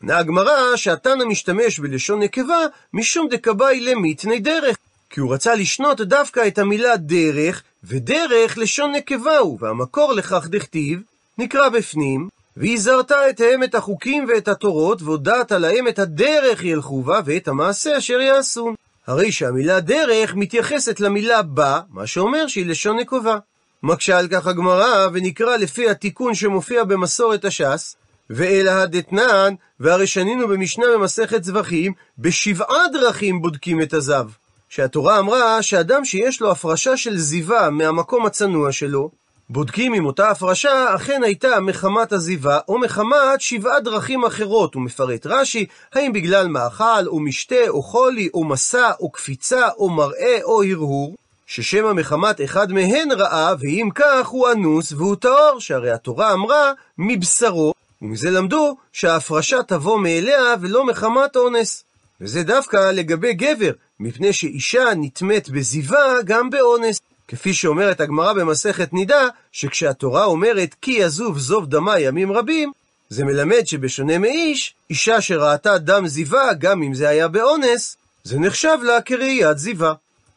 עונה 0.00 0.18
הגמרא 0.18 0.76
שהתנא 0.76 1.24
משתמש 1.24 1.78
בלשון 1.78 2.22
נקבה, 2.22 2.58
משום 2.92 3.28
דקבאי 3.30 3.80
למיתני 3.80 4.40
דרך. 4.40 4.76
כי 5.10 5.20
הוא 5.20 5.34
רצה 5.34 5.54
לשנות 5.54 6.00
דווקא 6.00 6.46
את 6.46 6.58
המילה 6.58 6.96
דרך, 6.96 7.62
ודרך 7.84 8.58
לשון 8.58 8.92
נקבה 8.92 9.38
הוא, 9.38 9.58
והמקור 9.60 10.12
לכך 10.12 10.46
דכתיב, 10.50 11.00
נקרא 11.38 11.68
בפנים, 11.68 12.28
והזהרת 12.56 13.12
אתהם 13.12 13.62
את 13.62 13.74
החוקים 13.74 14.26
ואת 14.28 14.48
התורות, 14.48 15.02
והודעת 15.02 15.52
להם 15.52 15.88
את 15.88 15.98
הדרך 15.98 16.64
ילכו 16.64 17.02
בה, 17.02 17.20
ואת 17.24 17.48
המעשה 17.48 17.98
אשר 17.98 18.20
יעשון. 18.20 18.74
הרי 19.06 19.32
שהמילה 19.32 19.80
דרך 19.80 20.34
מתייחסת 20.34 21.00
למילה 21.00 21.42
בה, 21.42 21.80
מה 21.90 22.06
שאומר 22.06 22.46
שהיא 22.46 22.66
לשון 22.66 22.96
נקבה. 22.96 23.38
מקשה 23.82 24.18
על 24.18 24.28
כך 24.28 24.46
הגמרא, 24.46 25.08
ונקרא 25.12 25.56
לפי 25.56 25.90
התיקון 25.90 26.34
שמופיע 26.34 26.84
במסורת 26.84 27.44
הש"ס, 27.44 27.96
ואלא 28.30 28.70
הדתנן, 28.70 29.54
והרי 29.80 30.06
שנינו 30.06 30.48
במשנה 30.48 30.84
במסכת 30.94 31.44
זבחים, 31.44 31.92
בשבעה 32.18 32.88
דרכים 32.92 33.42
בודקים 33.42 33.82
את 33.82 33.92
הזב. 33.92 34.28
שהתורה 34.68 35.18
אמרה 35.18 35.62
שאדם 35.62 36.04
שיש 36.04 36.40
לו 36.40 36.50
הפרשה 36.50 36.96
של 36.96 37.18
זיווה 37.18 37.70
מהמקום 37.70 38.26
הצנוע 38.26 38.72
שלו, 38.72 39.10
בודקים 39.50 39.94
אם 39.94 40.06
אותה 40.06 40.30
הפרשה 40.30 40.94
אכן 40.94 41.22
הייתה 41.24 41.60
מחמת 41.60 42.12
עזיבה 42.12 42.58
או 42.68 42.78
מחמת 42.78 43.40
שבעה 43.40 43.80
דרכים 43.80 44.24
אחרות, 44.24 44.74
הוא 44.74 44.82
מפרט 44.82 45.26
רש"י, 45.26 45.66
האם 45.92 46.12
בגלל 46.12 46.48
מאכל 46.48 47.06
או 47.06 47.20
משתה 47.20 47.68
או 47.68 47.82
חולי 47.82 48.28
או 48.34 48.44
מסע 48.44 48.90
או 49.00 49.10
קפיצה 49.10 49.68
או 49.78 49.90
מראה 49.90 50.38
או 50.42 50.62
הרהור, 50.62 51.14
ששמא 51.46 51.92
מחמת 51.92 52.40
אחד 52.40 52.72
מהן 52.72 53.12
רעה, 53.12 53.54
ואם 53.58 53.88
כך 53.94 54.26
הוא 54.26 54.52
אנוס 54.52 54.92
והוא 54.92 55.16
טהור, 55.16 55.60
שהרי 55.60 55.90
התורה 55.90 56.32
אמרה 56.32 56.72
מבשרו, 56.98 57.74
ומזה 58.02 58.30
למדו 58.30 58.76
שההפרשה 58.92 59.62
תבוא 59.62 59.98
מאליה 59.98 60.54
ולא 60.60 60.86
מחמת 60.86 61.36
אונס. 61.36 61.84
וזה 62.20 62.42
דווקא 62.42 62.76
לגבי 62.76 63.34
גבר, 63.34 63.72
מפני 64.00 64.32
שאישה 64.32 64.84
נטמאת 64.96 65.48
בזיווה 65.48 66.22
גם 66.24 66.50
באונס. 66.50 67.00
כפי 67.28 67.54
שאומרת 67.54 68.00
הגמרא 68.00 68.32
במסכת 68.32 68.92
נידה, 68.92 69.28
שכשהתורה 69.52 70.24
אומרת 70.24 70.74
כי 70.82 70.90
יזוב 70.90 71.38
זוב 71.38 71.66
דמה 71.66 71.98
ימים 71.98 72.32
רבים, 72.32 72.72
זה 73.08 73.24
מלמד 73.24 73.66
שבשונה 73.66 74.18
מאיש, 74.18 74.74
אישה 74.90 75.20
שראתה 75.20 75.78
דם 75.78 76.06
זיווה, 76.06 76.54
גם 76.58 76.82
אם 76.82 76.94
זה 76.94 77.08
היה 77.08 77.28
באונס, 77.28 77.96
זה 78.24 78.38
נחשב 78.38 78.78
לה 78.82 79.00
כראיית 79.00 79.58
זיווה. 79.58 79.94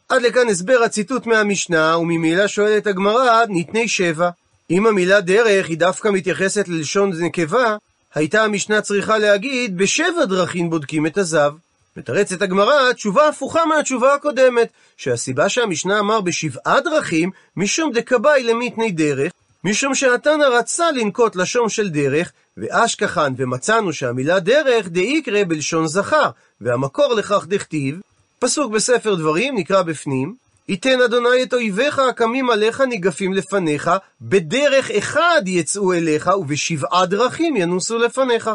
עד 0.08 0.22
לכאן 0.22 0.48
הסבר 0.48 0.82
הציטוט 0.84 1.26
מהמשנה, 1.26 1.98
וממילא 1.98 2.46
שואלת 2.46 2.86
הגמרא, 2.86 3.44
ניתני 3.48 3.88
שבע. 3.88 4.30
אם 4.70 4.86
המילה 4.86 5.20
דרך 5.20 5.68
היא 5.68 5.78
דווקא 5.78 6.08
מתייחסת 6.08 6.68
ללשון 6.68 7.12
נקבה, 7.20 7.76
הייתה 8.14 8.44
המשנה 8.44 8.80
צריכה 8.80 9.18
להגיד, 9.18 9.76
בשבע 9.76 10.24
דרכים 10.24 10.70
בודקים 10.70 11.06
את 11.06 11.18
הזב. 11.18 11.52
מתרצת 11.98 12.42
הגמרא 12.42 12.92
תשובה 12.92 13.28
הפוכה 13.28 13.64
מהתשובה 13.64 14.14
הקודמת, 14.14 14.68
שהסיבה 14.96 15.48
שהמשנה 15.48 15.98
אמר 15.98 16.20
בשבעה 16.20 16.80
דרכים, 16.80 17.30
משום 17.56 17.92
דקבאי 17.92 18.42
למיתני 18.42 18.90
דרך, 18.90 19.32
משום 19.64 19.94
שהתנא 19.94 20.44
רצה 20.44 20.90
לנקוט 20.90 21.36
לשון 21.36 21.68
של 21.68 21.88
דרך, 21.88 22.32
ואשכחן 22.56 23.34
ומצאנו 23.36 23.92
שהמילה 23.92 24.40
דרך 24.40 24.88
דאיקרא 24.88 25.44
בלשון 25.48 25.86
זכר, 25.86 26.30
והמקור 26.60 27.14
לכך 27.14 27.46
דכתיב, 27.48 28.00
פסוק 28.38 28.72
בספר 28.72 29.14
דברים 29.14 29.56
נקרא 29.56 29.82
בפנים, 29.82 30.34
ייתן 30.68 31.00
אדוני 31.00 31.42
את 31.42 31.54
אויביך 31.54 31.98
הקמים 31.98 32.50
עליך 32.50 32.80
ניגפים 32.80 33.34
לפניך, 33.34 33.90
בדרך 34.22 34.90
אחד 34.90 35.42
יצאו 35.46 35.92
אליך, 35.92 36.30
ובשבעה 36.38 37.06
דרכים 37.06 37.56
ינוסו 37.56 37.98
לפניך. 37.98 38.50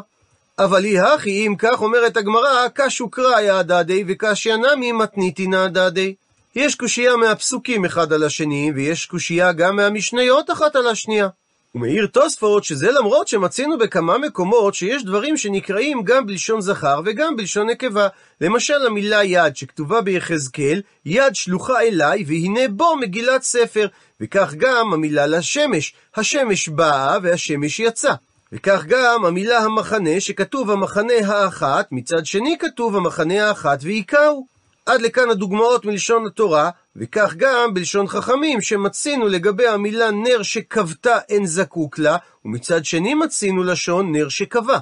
אבל 0.60 0.84
היא 0.84 1.02
הכי, 1.02 1.48
אם 1.48 1.56
כך 1.58 1.82
אומרת 1.82 2.18
הגמרא, 2.18 2.68
קשו 2.74 3.10
קראיה 3.10 3.64
דדי 3.64 4.04
וקשיא 4.08 4.56
נמי 4.56 4.92
מתניתינא 4.92 5.68
דדי. 5.68 6.16
יש 6.56 6.76
קושייה 6.76 7.16
מהפסוקים 7.16 7.86
אחד 7.86 8.14
על 8.14 8.24
השני, 8.24 8.72
ויש 8.76 9.06
קושייה 9.06 9.52
גם 9.52 9.76
מהמשניות 9.76 10.52
אחת 10.52 10.76
על 10.76 10.88
השנייה. 10.88 11.28
ומעיר 11.76 12.08
תוספות 12.08 12.64
שזה 12.64 12.92
למרות 12.92 13.28
שמצינו 13.28 13.78
בכמה 13.78 14.18
מקומות 14.18 14.76
שיש 14.76 15.04
דברים 15.04 15.38
שנקראים 15.38 16.04
גם 16.04 16.26
בלשון 16.26 16.62
זכר 16.62 17.02
וגם 17.06 17.36
בלשון 17.36 17.70
נקבה. 17.70 18.08
למשל 18.42 18.86
המילה 18.86 19.24
יד 19.24 19.56
שכתובה 19.56 20.02
ביחזקאל, 20.02 20.82
יד 21.06 21.36
שלוחה 21.36 21.82
אליי 21.82 22.24
והנה 22.28 22.68
בו 22.70 22.96
מגילת 22.96 23.44
ספר. 23.44 23.88
וכך 24.22 24.54
גם 24.58 24.94
המילה 24.94 25.28
לשמש, 25.28 25.94
השמש 26.16 26.68
באה 26.68 27.18
והשמש 27.24 27.80
יצא. 27.80 28.14
וכך 28.54 28.84
גם 28.88 29.26
המילה 29.26 29.60
המחנה, 29.60 30.20
שכתוב 30.20 30.72
המחנה 30.72 31.14
האחת, 31.26 31.88
מצד 31.92 32.26
שני 32.26 32.58
כתוב 32.60 32.96
המחנה 32.96 33.48
האחת 33.48 33.80
והיכהו. 33.82 34.46
עד 34.86 35.02
לכאן 35.02 35.30
הדוגמאות 35.30 35.86
מלשון 35.86 36.26
התורה, 36.28 36.70
וכך 36.96 37.34
גם 37.38 37.74
בלשון 37.74 38.08
חכמים, 38.08 38.62
שמצינו 38.62 39.28
לגבי 39.28 39.68
המילה 39.68 40.12
נר 40.12 40.44
שכבתה 40.44 41.18
אין 41.30 41.46
זקוק 41.46 42.00
לה, 42.00 42.18
ומצד 42.46 42.86
שני 42.86 43.14
מצינו 43.14 43.64
לשון 43.64 44.12
נר 44.12 44.30
שכבה. 44.30 44.78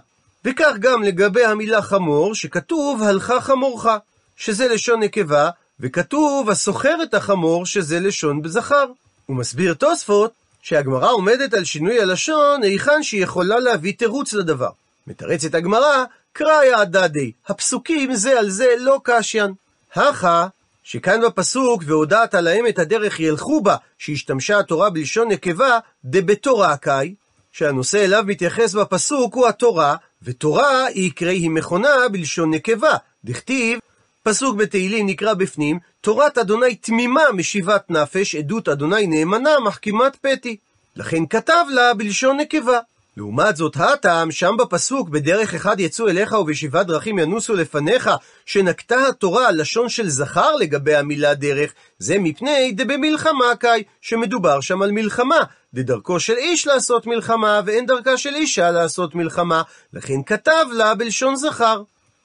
וכך 0.45 0.71
גם 0.79 1.03
לגבי 1.03 1.45
המילה 1.45 1.81
חמור, 1.81 2.35
שכתוב 2.35 3.03
הלכה 3.03 3.41
חמורך, 3.41 3.87
שזה 4.35 4.67
לשון 4.67 5.03
נקבה, 5.03 5.49
וכתוב 5.79 6.49
הסוחר 6.49 6.95
את 7.03 7.13
החמור, 7.13 7.65
שזה 7.65 7.99
לשון 7.99 8.41
בזכר. 8.41 8.85
הוא 9.25 9.37
מסביר 9.37 9.73
תוספות 9.73 10.40
שהגמרא 10.62 11.12
עומדת 11.12 11.53
על 11.53 11.63
שינוי 11.63 12.01
הלשון 12.01 12.63
היכן 12.63 13.03
שהיא 13.03 13.24
יכולה 13.24 13.60
להביא 13.60 13.94
תירוץ 13.98 14.34
לדבר. 14.34 14.70
מתרצת 15.08 15.56
הגמרא, 15.56 16.03
קראיה 16.34 16.80
הדדי, 16.80 17.32
הפסוקים 17.48 18.15
זה 18.15 18.39
על 18.39 18.50
זה 18.50 18.68
לא 18.80 19.00
קשיין. 19.03 19.53
הכה, 19.96 20.48
שכאן 20.84 21.22
בפסוק, 21.22 21.84
והודעת 21.86 22.34
להם 22.34 22.68
את 22.68 22.80
הדרך 22.80 23.20
ילכו 23.20 23.62
בה, 23.62 23.75
שהשתמשה 23.98 24.60
התורה 24.60 24.89
בלשון 24.89 25.27
נקבה, 25.27 25.80
דבתורה 26.06 26.77
קאי, 26.77 27.15
שהנושא 27.51 28.06
אליו 28.06 28.24
מתייחס 28.27 28.74
בפסוק 28.74 29.36
הוא 29.36 29.48
התורה, 29.48 29.96
ותורה 30.24 30.86
היא 30.86 31.12
קרי 31.15 31.38
היא 31.38 31.50
מכונה 31.50 31.89
בלשון 32.12 32.53
נקבה. 32.53 32.98
דכתיב, 33.25 33.80
פסוק 34.23 34.55
בתהילים 34.55 35.07
נקרא 35.07 35.33
בפנים, 35.33 35.79
תורת 36.01 36.37
אדוני 36.37 36.75
תמימה 36.75 37.21
משיבת 37.33 37.89
נפש, 37.89 38.35
עדות 38.35 38.69
אדוני 38.69 39.07
נאמנה 39.07 39.59
מחכימת 39.65 40.15
פתי. 40.15 40.57
לכן 40.95 41.25
כתב 41.25 41.65
לה 41.69 41.93
בלשון 41.93 42.37
נקבה. 42.37 42.79
לעומת 43.17 43.55
זאת, 43.55 43.75
הטעם 43.77 44.31
שם 44.31 44.57
בפסוק, 44.57 45.09
בדרך 45.09 45.53
אחד 45.53 45.79
יצאו 45.79 46.07
אליך 46.07 46.31
ובשבעת 46.31 46.87
דרכים 46.87 47.19
ינוסו 47.19 47.53
לפניך, 47.53 48.09
שנקטה 48.45 49.07
התורה 49.07 49.51
לשון 49.51 49.89
של 49.89 50.09
זכר 50.09 50.55
לגבי 50.55 50.95
המילה 50.95 51.33
דרך, 51.33 51.73
זה 51.99 52.19
מפני 52.19 52.71
דבמלחמה 52.71 53.55
קאי, 53.59 53.83
שמדובר 54.01 54.61
שם 54.61 54.81
על 54.81 54.91
מלחמה, 54.91 55.39
דדרכו 55.73 56.19
של 56.19 56.37
איש 56.37 56.67
לעשות 56.67 57.07
מלחמה, 57.07 57.61
ואין 57.65 57.85
דרכה 57.85 58.17
של 58.17 58.35
אישה 58.35 58.71
לעשות 58.71 59.15
מלחמה, 59.15 59.61
לכן 59.93 60.23
כתב 60.25 60.65
לה 60.71 60.95
בלשון 60.95 61.35
זכר. 61.35 61.83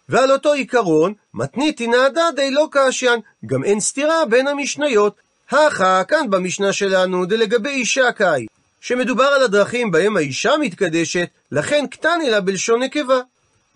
ועל 0.08 0.32
אותו 0.32 0.52
עיקרון, 0.52 1.12
מתניתי 1.34 1.86
נעדה 1.86 2.28
די 2.36 2.50
לא 2.50 2.68
קשיין, 2.70 3.20
גם 3.46 3.64
אין 3.64 3.80
סתירה 3.80 4.26
בין 4.26 4.48
המשניות. 4.48 5.14
הכה, 5.50 6.04
כאן 6.04 6.30
במשנה 6.30 6.72
שלנו, 6.72 7.26
דלגבי 7.26 7.68
אישה 7.68 8.12
קאי, 8.12 8.46
שמדובר 8.80 9.24
על 9.24 9.42
הדרכים 9.42 9.90
בהם 9.90 10.16
האישה 10.16 10.56
מתקדשת, 10.60 11.28
לכן 11.52 11.84
קטני 11.90 12.30
לה 12.30 12.40
בלשון 12.40 12.82
נקבה. 12.82 13.20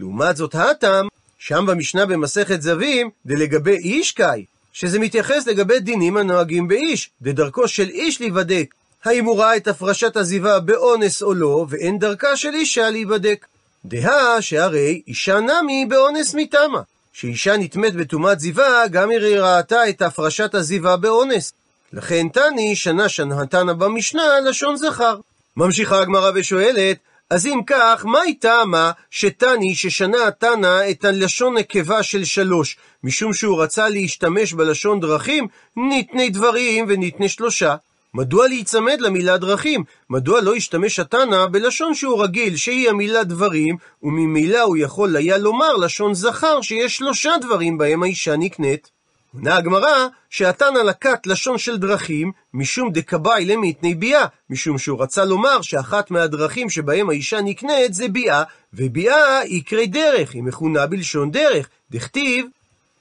לעומת 0.00 0.36
זאת 0.36 0.54
הטעם, 0.54 1.08
שם 1.38 1.64
במשנה 1.68 2.06
במסכת 2.06 2.62
זווים, 2.62 3.10
דלגבי 3.26 3.76
איש 3.76 4.12
קאי, 4.12 4.44
שזה 4.72 4.98
מתייחס 4.98 5.46
לגבי 5.46 5.80
דינים 5.80 6.16
הנוהגים 6.16 6.68
באיש, 6.68 7.10
דדרכו 7.22 7.68
של 7.68 7.88
איש 7.88 8.20
להיבדק. 8.20 8.74
האם 9.04 9.24
הוא 9.24 9.38
ראה 9.38 9.56
את 9.56 9.68
הפרשת 9.68 10.16
עזיבה 10.16 10.60
באונס 10.60 11.22
או 11.22 11.34
לא, 11.34 11.66
ואין 11.68 11.98
דרכה 11.98 12.36
של 12.36 12.54
אישה 12.54 12.90
להיבדק. 12.90 13.46
דהה 13.84 14.42
שהרי 14.42 15.02
אישה 15.08 15.40
נמי 15.40 15.86
באונס 15.88 16.34
מתמה. 16.34 16.80
שאישה 17.12 17.56
נטמאת 17.56 17.94
בטומאת 17.94 18.40
זיווה, 18.40 18.88
גם 18.88 19.10
היא 19.10 19.18
ראתה 19.18 19.88
את 19.88 20.02
הפרשת 20.02 20.54
הזיווה 20.54 20.96
באונס. 20.96 21.52
לכן 21.92 22.28
תני 22.28 22.76
שנה 22.76 23.08
שנהתנה 23.08 23.74
במשנה 23.74 24.40
לשון 24.40 24.76
זכר. 24.76 25.16
ממשיכה 25.56 26.00
הגמרא 26.00 26.30
ושואלת, 26.34 26.98
אז 27.30 27.46
אם 27.46 27.60
כך, 27.66 28.04
מהי 28.04 28.34
טעמה 28.34 28.92
שתני 29.10 29.74
ששנה 29.74 30.30
תנא 30.38 30.90
את 30.90 31.04
הלשון 31.04 31.58
נקבה 31.58 32.02
של 32.02 32.24
שלוש, 32.24 32.76
משום 33.04 33.34
שהוא 33.34 33.62
רצה 33.62 33.88
להשתמש 33.88 34.52
בלשון 34.52 35.00
דרכים, 35.00 35.46
ניתני 35.76 36.30
דברים 36.30 36.84
וניתני 36.88 37.28
שלושה? 37.28 37.76
מדוע 38.14 38.48
להיצמד 38.48 39.00
למילה 39.00 39.38
דרכים? 39.38 39.84
מדוע 40.10 40.40
לא 40.40 40.56
ישתמש 40.56 40.98
התנא 40.98 41.46
בלשון 41.46 41.94
שהוא 41.94 42.22
רגיל, 42.22 42.56
שהיא 42.56 42.90
המילה 42.90 43.24
דברים, 43.24 43.76
וממילא 44.02 44.60
הוא 44.60 44.76
יכול 44.76 45.16
היה 45.16 45.38
לומר 45.38 45.76
לשון 45.76 46.14
זכר 46.14 46.60
שיש 46.60 46.96
שלושה 46.96 47.32
דברים 47.40 47.78
בהם 47.78 48.02
האישה 48.02 48.36
נקנית? 48.36 48.90
עונה 49.34 49.56
הגמרא 49.56 50.06
שהתנא 50.30 50.78
לקט 50.78 51.26
לשון 51.26 51.58
של 51.58 51.78
דרכים 51.78 52.32
משום 52.54 52.92
דקבאי 52.92 53.44
למיתני 53.44 53.94
ביאה, 53.94 54.26
משום 54.50 54.78
שהוא 54.78 55.02
רצה 55.02 55.24
לומר 55.24 55.62
שאחת 55.62 56.10
מהדרכים 56.10 56.70
שבהם 56.70 57.10
האישה 57.10 57.40
נקנית 57.40 57.94
זה 57.94 58.08
ביאה, 58.08 58.42
וביאה 58.74 59.38
היא 59.38 59.64
קרי 59.64 59.86
דרך, 59.86 60.34
היא 60.34 60.42
מכונה 60.42 60.86
בלשון 60.86 61.30
דרך. 61.30 61.68
דכתיב, 61.90 62.46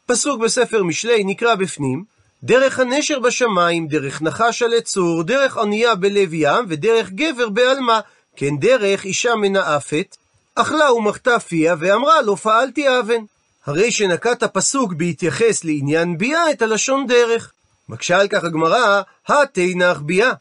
פסוק 0.06 0.42
בספר 0.42 0.84
משלי 0.84 1.24
נקרא 1.24 1.56
בפנים, 1.56 2.04
דרך 2.44 2.80
הנשר 2.80 3.20
בשמיים, 3.20 3.88
דרך 3.88 4.22
נחש 4.22 4.62
על 4.62 4.74
עצור, 4.74 5.24
דרך 5.24 5.58
ענייה 5.58 5.96
בלב 5.96 6.34
ים, 6.34 6.66
ודרך 6.68 7.10
גבר 7.10 7.50
בעלמה, 7.50 8.00
כן 8.36 8.58
דרך 8.58 9.06
אישה 9.06 9.36
מנאפת, 9.36 10.18
אכלה 10.56 10.94
ומחתה 10.94 11.40
פיה, 11.40 11.76
ואמרה 11.80 12.22
לא 12.22 12.36
פעלתי 12.36 13.00
אבן. 13.00 13.22
הרי 13.66 13.92
שנקט 13.92 14.44
הפסוק 14.44 14.94
בהתייחס 14.94 15.64
לעניין 15.64 16.18
ביאה 16.18 16.52
את 16.52 16.62
הלשון 16.62 17.08
דרך. 17.08 17.52
מקשה 17.90 18.20
על 18.20 18.28
כך 18.28 18.44
הגמרא, 18.44 19.02
התנח 19.28 20.00
ביאה. 20.00 20.32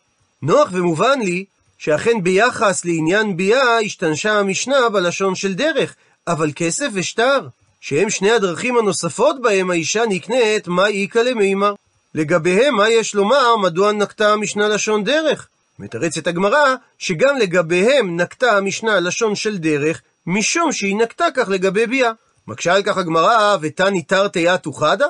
נוח 0.43 0.69
ומובן 0.73 1.21
לי 1.21 1.45
שאכן 1.79 2.23
ביחס 2.23 2.85
לעניין 2.85 3.37
ביאה 3.37 3.79
השתנשה 3.79 4.39
המשנה 4.39 4.89
בלשון 4.89 5.35
של 5.35 5.55
דרך, 5.55 5.95
אבל 6.27 6.51
כסף 6.57 6.89
ושטר, 6.93 7.49
שהם 7.81 8.11
שני 8.11 8.31
הדרכים 8.31 8.77
הנוספות 8.79 9.43
בהם 9.43 9.71
האישה 9.71 10.03
נקנית, 10.09 10.69
מה 10.69 10.87
איכא 10.87 11.19
למימר. 11.19 11.75
לגביהם 12.15 12.75
מה 12.77 12.89
יש 12.89 13.15
לומר, 13.15 13.57
מדוע 13.57 13.93
נקטה 13.93 14.33
המשנה 14.33 14.69
לשון 14.69 15.05
דרך? 15.05 15.49
מתרצת 15.79 16.27
הגמרא, 16.27 16.75
שגם 16.99 17.37
לגביהם 17.37 18.21
נקטה 18.21 18.57
המשנה 18.57 19.01
לשון 19.01 19.35
של 19.35 19.59
דרך, 19.59 20.03
משום 20.27 20.73
שהיא 20.73 20.97
נקטה 20.97 21.27
כך 21.35 21.49
לגבי 21.49 21.87
ביאה. 21.87 22.11
מקשה 22.47 22.75
על 22.75 22.83
כך 22.83 22.97
הגמרא, 22.97 23.57
ותני 23.61 24.03
תרתי 24.03 24.55
אתו 24.55 24.73
חדה? 24.73 25.07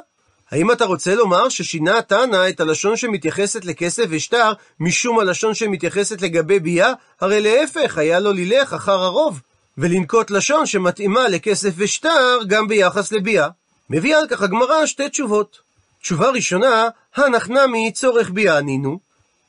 האם 0.50 0.72
אתה 0.72 0.84
רוצה 0.84 1.14
לומר 1.14 1.48
ששינה 1.48 2.02
תנא 2.02 2.48
את 2.48 2.60
הלשון 2.60 2.96
שמתייחסת 2.96 3.64
לכסף 3.64 4.04
ושטר 4.08 4.52
משום 4.80 5.18
הלשון 5.18 5.54
שמתייחסת 5.54 6.22
לגבי 6.22 6.60
ביאה? 6.60 6.92
הרי 7.20 7.40
להפך, 7.40 7.98
היה 7.98 8.20
לו 8.20 8.32
לילך 8.32 8.72
אחר 8.72 9.02
הרוב, 9.02 9.40
ולנקוט 9.78 10.30
לשון 10.30 10.66
שמתאימה 10.66 11.28
לכסף 11.28 11.70
ושטר 11.76 12.38
גם 12.48 12.68
ביחס 12.68 13.12
לביאה. 13.12 13.48
מביאה 13.90 14.18
על 14.18 14.26
כך 14.28 14.42
הגמרא 14.42 14.86
שתי 14.86 15.08
תשובות. 15.08 15.67
תשובה 16.02 16.30
ראשונה, 16.30 16.88
הנח 17.16 17.48
נמי 17.48 17.92
צורך 17.92 18.30
ביאה 18.30 18.60
נינו. 18.60 18.98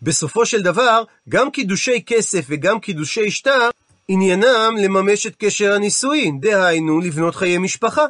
בסופו 0.01 0.45
של 0.45 0.61
דבר, 0.61 1.03
גם 1.29 1.51
קידושי 1.51 2.03
כסף 2.05 2.45
וגם 2.49 2.79
קידושי 2.79 3.31
שטר 3.31 3.69
עניינם 4.07 4.75
לממש 4.83 5.27
את 5.27 5.35
קשר 5.39 5.73
הנישואין, 5.73 6.39
דהיינו 6.39 6.99
לבנות 6.99 7.35
חיי 7.35 7.57
משפחה. 7.57 8.05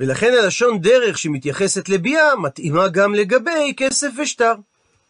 ולכן 0.00 0.32
הלשון 0.42 0.80
דרך 0.80 1.18
שמתייחסת 1.18 1.88
לביאה 1.88 2.36
מתאימה 2.36 2.88
גם 2.88 3.14
לגבי 3.14 3.74
כסף 3.76 4.08
ושטר. 4.18 4.54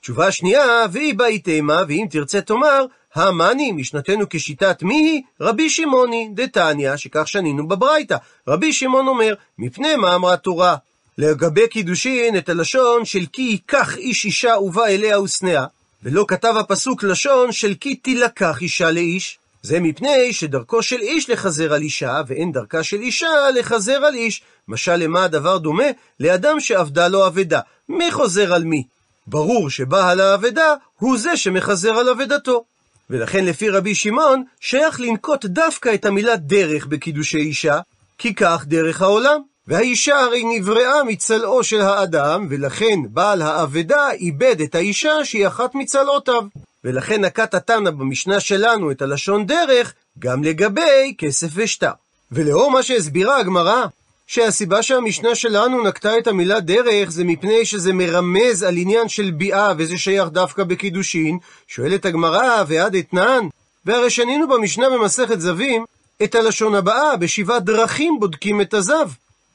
תשובה 0.00 0.32
שנייה, 0.32 0.86
והיא 0.92 1.14
באי 1.14 1.38
תימה, 1.38 1.82
ואם 1.88 2.06
תרצה 2.10 2.40
תאמר, 2.40 2.86
המאני, 3.14 3.72
משנתנו 3.72 4.24
כשיטת 4.30 4.82
מי 4.82 4.94
היא? 4.94 5.22
רבי 5.40 5.70
שמעוני, 5.70 6.28
דתניא, 6.34 6.96
שכך 6.96 7.28
שנינו 7.28 7.68
בברייתא. 7.68 8.16
רבי 8.48 8.72
שמעון 8.72 9.08
אומר, 9.08 9.34
מפני 9.58 9.96
מה 9.96 10.14
אמרה 10.14 10.36
תורה? 10.36 10.76
לגבי 11.18 11.68
קידושין 11.68 12.36
את 12.36 12.48
הלשון 12.48 13.04
של 13.04 13.26
כי 13.32 13.42
ייקח 13.42 13.96
איש 13.96 14.24
אישה 14.24 14.54
ובא 14.60 14.86
אליה 14.86 15.20
ושנאה, 15.20 15.64
ולא 16.02 16.24
כתב 16.28 16.54
הפסוק 16.60 17.02
לשון 17.02 17.52
של 17.52 17.74
כי 17.80 17.94
תילקח 17.94 18.58
אישה 18.62 18.90
לאיש. 18.90 19.38
זה 19.62 19.80
מפני 19.80 20.32
שדרכו 20.32 20.82
של 20.82 21.00
איש 21.00 21.30
לחזר 21.30 21.72
על 21.72 21.82
אישה, 21.82 22.20
ואין 22.26 22.52
דרכה 22.52 22.82
של 22.82 23.00
אישה 23.00 23.50
לחזר 23.54 24.04
על 24.04 24.14
איש. 24.14 24.42
משל 24.68 24.96
למה 24.96 25.24
הדבר 25.24 25.58
דומה? 25.58 25.84
לאדם 26.20 26.60
שאבדה 26.60 27.08
לו 27.08 27.26
אבדה. 27.26 27.60
מי 27.88 28.12
חוזר 28.12 28.54
על 28.54 28.64
מי? 28.64 28.82
ברור 29.26 29.70
שבעל 29.70 30.20
האבדה 30.20 30.74
הוא 30.98 31.18
זה 31.18 31.36
שמחזר 31.36 31.94
על 31.94 32.08
אבדתו. 32.08 32.64
ולכן 33.10 33.44
לפי 33.44 33.68
רבי 33.68 33.94
שמעון, 33.94 34.44
שייך 34.60 35.00
לנקוט 35.00 35.44
דווקא 35.44 35.94
את 35.94 36.04
המילה 36.04 36.36
דרך 36.36 36.86
בקידושי 36.86 37.38
אישה, 37.38 37.80
כי 38.18 38.34
כך 38.34 38.64
דרך 38.66 39.02
העולם. 39.02 39.40
והאישה 39.68 40.20
הרי 40.20 40.44
נבראה 40.44 41.04
מצלעו 41.04 41.64
של 41.64 41.80
האדם, 41.80 42.46
ולכן 42.50 43.00
בעל 43.10 43.42
האבדה 43.42 44.10
איבד 44.10 44.60
את 44.60 44.74
האישה 44.74 45.24
שהיא 45.24 45.46
אחת 45.46 45.74
מצלעותיו. 45.74 46.42
ולכן 46.84 47.24
נקט 47.24 47.54
התנא 47.54 47.90
במשנה 47.90 48.40
שלנו 48.40 48.90
את 48.90 49.02
הלשון 49.02 49.46
דרך 49.46 49.94
גם 50.18 50.44
לגבי 50.44 51.14
כסף 51.18 51.48
ושטר. 51.54 51.90
ולאור 52.32 52.70
מה 52.70 52.82
שהסבירה 52.82 53.38
הגמרא, 53.38 53.86
שהסיבה 54.26 54.82
שהמשנה 54.82 55.34
שלנו 55.34 55.84
נקטה 55.84 56.18
את 56.18 56.26
המילה 56.26 56.60
דרך 56.60 57.10
זה 57.10 57.24
מפני 57.24 57.64
שזה 57.64 57.92
מרמז 57.92 58.62
על 58.62 58.76
עניין 58.76 59.08
של 59.08 59.30
ביאה 59.30 59.72
וזה 59.78 59.98
שייך 59.98 60.28
דווקא 60.28 60.64
בקידושין, 60.64 61.38
שואלת 61.66 62.04
הגמרא 62.04 62.64
ועד 62.66 62.94
אתנן, 62.94 63.46
והרי 63.86 64.10
שנינו 64.10 64.48
במשנה 64.48 64.90
במסכת 64.90 65.40
זווים 65.40 65.84
את 66.22 66.34
הלשון 66.34 66.74
הבאה, 66.74 67.16
בשבעת 67.16 67.64
דרכים 67.64 68.20
בודקים 68.20 68.60
את 68.60 68.74
הזב. 68.74 69.08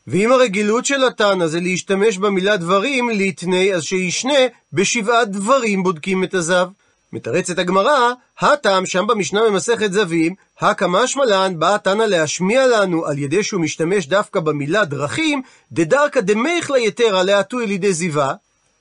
ואם 0.07 0.31
הרגילות 0.31 0.85
של 0.85 1.03
התנא 1.03 1.47
זה 1.47 1.59
להשתמש 1.59 2.17
במילה 2.17 2.57
דברים, 2.57 3.09
ליתני, 3.09 3.73
אז 3.73 3.83
שישנה, 3.83 4.39
בשבעת 4.73 5.31
דברים 5.31 5.83
בודקים 5.83 6.23
את 6.23 6.33
הזב. 6.33 6.67
מתרצת 7.13 7.59
הגמרא, 7.59 8.11
הטעם 8.39 8.85
שם 8.85 9.07
במשנה 9.07 9.41
במסכת 9.45 9.91
זווים, 9.91 10.35
הקמשמע 10.59 11.25
לן 11.25 11.59
בא 11.59 11.77
תנא 11.77 12.03
להשמיע 12.03 12.67
לנו 12.67 13.05
על 13.05 13.17
ידי 13.17 13.43
שהוא 13.43 13.61
משתמש 13.61 14.07
דווקא 14.07 14.39
במילה 14.39 14.85
דרכים, 14.85 15.41
דדרכא 15.71 16.21
דמייכלה 16.21 16.79
יתרה 16.79 17.23
להטוי 17.23 17.67
לידי 17.67 17.93
זיווה, 17.93 18.33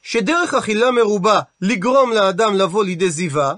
שדרך 0.03 0.55
אכילה 0.55 0.91
מרובה 0.91 1.41
לגרום 1.61 2.13
לאדם 2.13 2.55
לבוא 2.55 2.85
לידי 2.85 3.11
זיווה, 3.11 3.55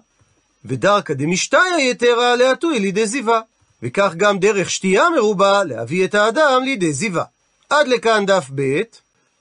ודרכא 0.64 1.14
דמשתיה 1.14 1.78
יתרה 1.80 2.36
להטוי 2.36 2.78
לידי 2.78 3.06
זיווה. 3.06 3.40
וכך 3.84 4.14
גם 4.16 4.38
דרך 4.38 4.70
שתייה 4.70 5.10
מרובה 5.16 5.64
להביא 5.64 6.04
את 6.04 6.14
האדם 6.14 6.62
לידי 6.64 6.92
זיווה. 6.92 7.24
עד 7.70 7.88
לכאן 7.88 8.26
דף 8.26 8.50
ב'. 8.54 8.82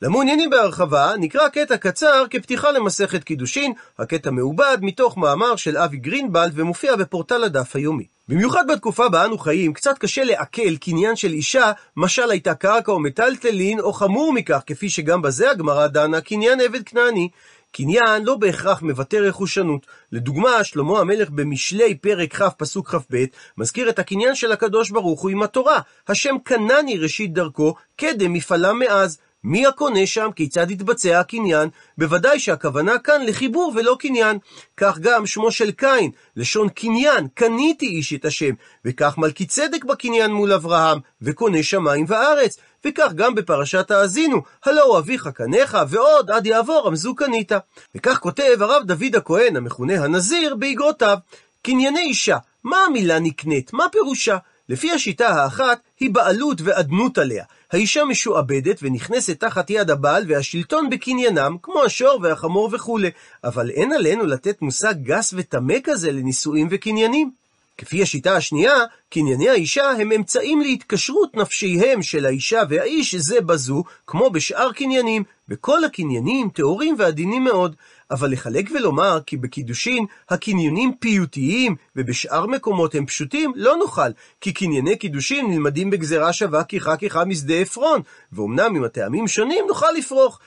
למעוניינים 0.01 0.49
בהרחבה, 0.49 1.11
נקרא 1.17 1.49
קטע 1.49 1.77
קצר 1.77 2.25
כפתיחה 2.29 2.71
למסכת 2.71 3.23
קידושין, 3.23 3.73
הקטע 3.99 4.31
מעובד 4.31 4.77
מתוך 4.81 5.17
מאמר 5.17 5.55
של 5.55 5.77
אבי 5.77 5.97
גרינבלד 5.97 6.51
ומופיע 6.55 6.95
בפורטל 6.95 7.43
הדף 7.43 7.75
היומי. 7.75 8.05
במיוחד 8.29 8.67
בתקופה 8.67 9.09
בה 9.09 9.25
אנו 9.25 9.37
חיים, 9.37 9.73
קצת 9.73 9.97
קשה 9.97 10.23
לעכל 10.23 10.77
קניין 10.77 11.15
של 11.15 11.31
אישה, 11.31 11.71
משל 11.97 12.31
הייתה 12.31 12.55
קרקע 12.55 12.91
או 12.91 12.99
מטלטלין, 12.99 13.79
או 13.79 13.93
חמור 13.93 14.33
מכך, 14.33 14.61
כפי 14.65 14.89
שגם 14.89 15.21
בזה 15.21 15.51
הגמרא 15.51 15.87
דנה, 15.87 16.21
קניין 16.21 16.61
עבד 16.61 16.83
כנעני. 16.83 17.29
קניין 17.73 18.23
לא 18.23 18.35
בהכרח 18.35 18.81
מבטא 18.81 19.15
רכושנות. 19.15 19.85
לדוגמה, 20.11 20.63
שלמה 20.63 20.99
המלך 20.99 21.29
במשלי 21.29 21.95
פרק 21.95 22.41
כ' 22.41 22.49
פסוק 22.57 22.95
כ"ב, 22.95 23.25
מזכיר 23.57 23.89
את 23.89 23.99
הקניין 23.99 24.35
של 24.35 24.51
הקדוש 24.51 24.89
ברוך 24.89 25.21
הוא 25.21 25.31
עם 25.31 25.43
התורה. 25.43 25.79
השם 26.07 26.35
קנני 26.43 26.97
ראשית 26.97 27.33
דרכו, 27.33 27.75
קדם 27.97 28.33
מפעלה 28.33 28.73
מאז. 28.73 29.17
מי 29.43 29.67
הקונה 29.67 30.05
שם? 30.07 30.29
כיצד 30.35 30.71
יתבצע 30.71 31.19
הקניין? 31.19 31.69
בוודאי 31.97 32.39
שהכוונה 32.39 32.99
כאן 32.99 33.25
לחיבור 33.25 33.73
ולא 33.75 33.95
קניין. 33.99 34.37
כך 34.77 34.99
גם 34.99 35.25
שמו 35.25 35.51
של 35.51 35.71
קין, 35.71 36.11
לשון 36.35 36.69
קניין, 36.69 37.27
קניתי 37.33 37.85
איש 37.85 38.13
את 38.13 38.25
השם. 38.25 38.53
וכך 38.85 39.17
מלכי 39.17 39.45
צדק 39.45 39.83
בקניין 39.83 40.31
מול 40.31 40.53
אברהם, 40.53 40.99
וקונה 41.21 41.63
שמיים 41.63 42.05
וארץ. 42.07 42.57
וכך 42.85 43.11
גם 43.15 43.35
בפרשת 43.35 43.91
האזינו, 43.91 44.41
הלא 44.65 44.83
הוא 44.83 44.97
אביך 44.97 45.27
קניך, 45.27 45.77
ועוד 45.89 46.31
עד 46.31 46.45
יעבור 46.45 46.87
רמזו 46.87 47.15
קנית. 47.15 47.51
וכך 47.95 48.19
כותב 48.19 48.57
הרב 48.59 48.83
דוד 48.85 49.15
הכהן, 49.15 49.55
המכונה 49.55 50.03
הנזיר, 50.03 50.55
באגרותיו. 50.55 51.17
קנייני 51.61 51.99
אישה, 51.99 52.37
מה 52.63 52.77
המילה 52.77 53.19
נקנית? 53.19 53.73
מה 53.73 53.85
פירושה? 53.91 54.37
לפי 54.69 54.91
השיטה 54.91 55.27
האחת, 55.27 55.79
היא 55.99 56.11
בעלות 56.11 56.61
ואדנות 56.63 57.17
עליה. 57.17 57.45
האישה 57.71 58.05
משועבדת 58.05 58.79
ונכנסת 58.81 59.39
תחת 59.39 59.69
יד 59.69 59.89
הבעל 59.89 60.25
והשלטון 60.27 60.89
בקניינם, 60.89 61.57
כמו 61.61 61.83
השור 61.83 62.19
והחמור 62.23 62.69
וכולי. 62.71 63.09
אבל 63.43 63.69
אין 63.69 63.93
עלינו 63.93 64.25
לתת 64.25 64.61
מושג 64.61 64.93
גס 65.01 65.33
וטמא 65.37 65.75
כזה 65.83 66.11
לנישואים 66.11 66.67
וקניינים. 66.71 67.42
כפי 67.77 68.01
השיטה 68.01 68.35
השנייה, 68.35 68.75
קנייני 69.09 69.49
האישה 69.49 69.91
הם 69.91 70.11
אמצעים 70.11 70.61
להתקשרות 70.61 71.35
נפשיהם 71.35 72.01
של 72.01 72.25
האישה 72.25 72.61
והאיש 72.69 73.15
זה 73.15 73.41
בזו, 73.41 73.83
כמו 74.07 74.29
בשאר 74.29 74.71
קניינים, 74.71 75.23
וכל 75.49 75.83
הקניינים 75.83 76.49
טהורים 76.49 76.95
ועדינים 76.99 77.43
מאוד. 77.43 77.75
אבל 78.11 78.31
לחלק 78.31 78.69
ולומר 78.71 79.19
כי 79.25 79.37
בקידושין 79.37 80.05
הקניינים 80.29 80.93
פיוטיים 80.99 81.75
ובשאר 81.95 82.45
מקומות 82.45 82.95
הם 82.95 83.05
פשוטים, 83.05 83.53
לא 83.55 83.75
נוכל, 83.77 84.09
כי 84.41 84.53
קנייני 84.53 84.95
קידושין 84.95 85.51
נלמדים 85.51 85.89
בגזרה 85.89 86.33
שווה 86.33 86.63
כיחה 86.63 86.97
כיחה 86.97 87.25
משדה 87.25 87.53
עפרון, 87.53 88.01
ואומנם 88.31 88.75
עם 88.75 88.83
הטעמים 88.83 89.27
שונים 89.27 89.65
נוכל 89.67 89.91
לפרוח. 89.97 90.39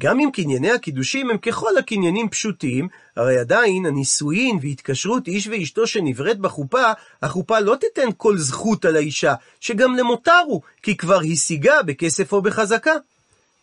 גם 0.00 0.20
אם 0.20 0.30
קנייני 0.32 0.70
הקידושים 0.70 1.30
הם 1.30 1.38
ככל 1.38 1.78
הקניינים 1.78 2.28
פשוטים, 2.28 2.88
הרי 3.16 3.38
עדיין 3.38 3.86
הנישואין 3.86 4.58
והתקשרות 4.62 5.28
איש 5.28 5.46
ואשתו 5.46 5.86
שנבראת 5.86 6.38
בחופה, 6.38 6.92
החופה 7.22 7.60
לא 7.60 7.76
תיתן 7.80 8.08
כל 8.16 8.38
זכות 8.38 8.84
על 8.84 8.96
האישה, 8.96 9.34
שגם 9.60 9.96
למותר 9.96 10.42
הוא, 10.46 10.60
כי 10.82 10.96
כבר 10.96 11.20
השיגה 11.32 11.82
בכסף 11.82 12.32
או 12.32 12.42
בחזקה. 12.42 12.94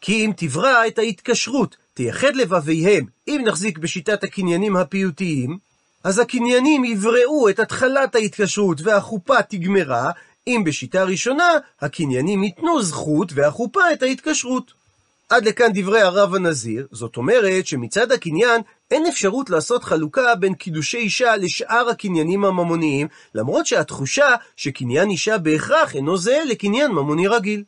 כי 0.01 0.25
אם 0.25 0.31
תברא 0.37 0.87
את 0.87 0.99
ההתקשרות, 0.99 1.75
תייחד 1.93 2.35
לבביהם, 2.35 3.05
אם 3.27 3.41
נחזיק 3.45 3.77
בשיטת 3.77 4.23
הקניינים 4.23 4.77
הפיוטיים, 4.77 5.57
אז 6.03 6.19
הקניינים 6.19 6.85
יבראו 6.85 7.49
את 7.49 7.59
התחלת 7.59 8.15
ההתקשרות 8.15 8.81
והחופה 8.81 9.41
תגמרה, 9.41 10.11
אם 10.47 10.63
בשיטה 10.65 11.03
ראשונה, 11.03 11.49
הקניינים 11.81 12.43
ייתנו 12.43 12.81
זכות 12.81 13.31
והחופה 13.33 13.93
את 13.93 14.03
ההתקשרות. 14.03 14.84
עד 15.29 15.45
לכאן 15.45 15.67
דברי 15.73 16.01
הרב 16.01 16.35
הנזיר, 16.35 16.87
זאת 16.91 17.17
אומרת 17.17 17.67
שמצד 17.67 18.11
הקניין 18.11 18.61
אין 18.91 19.05
אפשרות 19.05 19.49
לעשות 19.49 19.83
חלוקה 19.83 20.35
בין 20.35 20.53
קידושי 20.53 20.97
אישה 20.97 21.35
לשאר 21.35 21.89
הקניינים 21.89 22.45
הממוניים, 22.45 23.07
למרות 23.35 23.65
שהתחושה 23.65 24.35
שקניין 24.55 25.09
אישה 25.09 25.37
בהכרח 25.37 25.95
אינו 25.95 26.17
זהה 26.17 26.45
לקניין 26.45 26.91
ממוני 26.91 27.27
רגיל. 27.27 27.63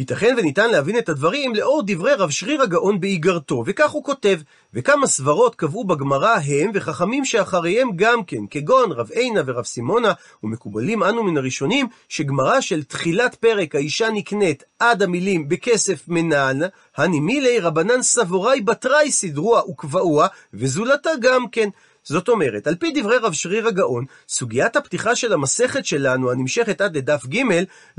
ייתכן 0.00 0.34
וניתן 0.38 0.70
להבין 0.70 0.98
את 0.98 1.08
הדברים 1.08 1.54
לאור 1.54 1.82
דברי 1.86 2.14
רב 2.14 2.30
שריר 2.30 2.62
הגאון 2.62 3.00
באיגרתו, 3.00 3.62
וכך 3.66 3.90
הוא 3.90 4.04
כותב, 4.04 4.38
וכמה 4.74 5.06
סברות 5.06 5.54
קבעו 5.54 5.84
בגמרא 5.84 6.36
הם, 6.46 6.70
וחכמים 6.74 7.24
שאחריהם 7.24 7.90
גם 7.96 8.24
כן, 8.24 8.46
כגון 8.50 8.92
רב 8.92 9.10
עינה 9.10 9.40
ורב 9.46 9.64
סימונה, 9.64 10.12
ומקובלים 10.44 11.02
אנו 11.02 11.24
מן 11.24 11.36
הראשונים, 11.36 11.86
שגמרא 12.08 12.60
של 12.60 12.82
תחילת 12.82 13.34
פרק 13.34 13.74
האישה 13.74 14.10
נקנית 14.10 14.64
עד 14.78 15.02
המילים 15.02 15.48
בכסף 15.48 16.08
מנן, 16.08 16.58
הנימילי 16.96 17.60
רבנן 17.60 18.02
סבוראי 18.02 18.60
בתראי 18.60 19.12
סדרוה 19.12 19.70
וקבעוה, 19.70 20.26
וזולתה 20.54 21.10
גם 21.20 21.48
כן. 21.52 21.68
זאת 22.04 22.28
אומרת, 22.28 22.66
על 22.66 22.74
פי 22.74 22.92
דברי 22.94 23.16
רב 23.16 23.32
שריר 23.32 23.66
הגאון, 23.66 24.04
סוגיית 24.28 24.76
הפתיחה 24.76 25.16
של 25.16 25.32
המסכת 25.32 25.86
שלנו, 25.86 26.30
הנמשכת 26.30 26.80
עד 26.80 26.96
לדף 26.96 27.26
ג', 27.26 27.42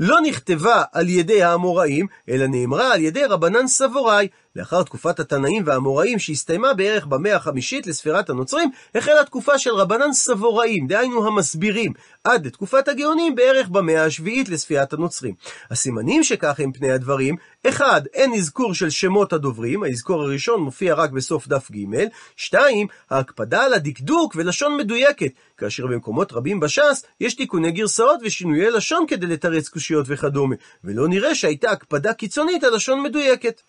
לא 0.00 0.20
נכתבה 0.20 0.82
על 0.92 1.08
ידי 1.08 1.42
האמוראים, 1.42 2.06
אלא 2.28 2.46
נאמרה 2.46 2.94
על 2.94 3.00
ידי 3.00 3.24
רבנן 3.24 3.66
סבוראי. 3.66 4.28
לאחר 4.56 4.82
תקופת 4.82 5.20
התנאים 5.20 5.62
והאמוראים 5.66 6.18
שהסתיימה 6.18 6.74
בערך 6.74 7.06
במאה 7.06 7.36
החמישית 7.36 7.86
לספירת 7.86 8.30
הנוצרים, 8.30 8.70
החלה 8.94 9.24
תקופה 9.24 9.58
של 9.58 9.70
רבנן 9.70 10.12
סבוראים, 10.12 10.86
דהיינו 10.86 11.26
המסבירים, 11.26 11.92
עד 12.24 12.46
לתקופת 12.46 12.88
הגאונים 12.88 13.34
בערך 13.34 13.68
במאה 13.68 14.04
השביעית 14.04 14.48
לספירת 14.48 14.92
הנוצרים. 14.92 15.34
הסימנים 15.70 16.24
שכך 16.24 16.60
הם 16.60 16.72
פני 16.72 16.90
הדברים, 16.90 17.36
אחד, 17.68 18.02
אין 18.14 18.34
אזכור 18.34 18.74
של 18.74 18.90
שמות 18.90 19.32
הדוברים, 19.32 19.82
האזכור 19.82 20.22
הראשון 20.22 20.60
מופיע 20.60 20.94
רק 20.94 21.10
בסוף 21.10 21.48
דף 21.48 21.70
ג', 21.70 22.06
שתיים, 22.36 22.86
ההקפדה 23.10 23.64
על 23.64 23.74
הדקדוק 23.74 24.34
ולשון 24.36 24.76
מדויקת, 24.76 25.32
כאשר 25.56 25.86
במקומות 25.86 26.32
רבים 26.32 26.60
בש"ס 26.60 27.04
יש 27.20 27.34
תיקוני 27.34 27.70
גרסאות 27.70 28.20
ושינויי 28.24 28.70
לשון 28.70 29.04
כדי 29.08 29.26
לתרץ 29.26 29.68
קושיות 29.68 30.06
וכדומה, 30.08 30.54
ולא 30.84 31.08
נראה 31.08 31.34
שהייתה 31.34 31.70
הקפדה 31.70 32.14
קיצונית 32.14 32.64
על 32.64 32.74
לשון 32.74 33.02
מדויקת. 33.02 33.62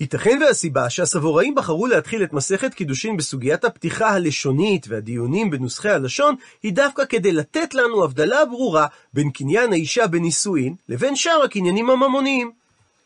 ייתכן 0.00 0.38
והסיבה 0.40 0.90
שהסבוראים 0.90 1.54
בחרו 1.54 1.86
להתחיל 1.86 2.22
את 2.24 2.32
מסכת 2.32 2.74
קידושין 2.74 3.16
בסוגיית 3.16 3.64
הפתיחה 3.64 4.10
הלשונית 4.10 4.86
והדיונים 4.88 5.50
בנוסחי 5.50 5.90
הלשון, 5.90 6.34
היא 6.62 6.72
דווקא 6.72 7.04
כדי 7.04 7.32
לתת 7.32 7.74
לנו 7.74 8.04
הבדלה 8.04 8.44
ברורה 8.44 8.86
בין 9.12 9.30
קניין 9.30 9.72
האישה 9.72 10.06
בנישואין 10.06 10.74
לבין 10.88 11.16
שאר 11.16 11.42
הקניינים 11.44 11.90
הממוניים. 11.90 12.50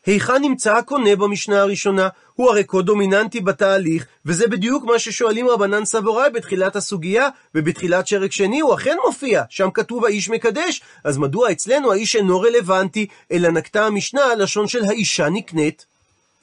היכן 0.05 0.41
נמצא 0.41 0.75
הקונה 0.75 1.15
במשנה 1.15 1.61
הראשונה? 1.61 2.09
הוא 2.33 2.49
הרי 2.49 2.63
כה 2.67 2.81
דומיננטי 2.81 3.41
בתהליך, 3.41 4.05
וזה 4.25 4.47
בדיוק 4.47 4.83
מה 4.83 4.99
ששואלים 4.99 5.47
רבנן 5.47 5.85
סבוראי 5.85 6.29
בתחילת 6.29 6.75
הסוגיה, 6.75 7.29
ובתחילת 7.55 8.07
שרק 8.07 8.31
שני 8.31 8.59
הוא 8.59 8.73
אכן 8.73 8.95
מופיע, 9.05 9.43
שם 9.49 9.69
כתוב 9.73 10.05
האיש 10.05 10.29
מקדש, 10.29 10.81
אז 11.03 11.17
מדוע 11.17 11.51
אצלנו 11.51 11.91
האיש 11.91 12.15
אינו 12.15 12.41
רלוונטי, 12.41 13.07
אלא 13.31 13.49
נקטה 13.49 13.85
המשנה 13.85 14.21
הלשון 14.21 14.67
של 14.67 14.85
האישה 14.85 15.29
נקנית? 15.29 15.85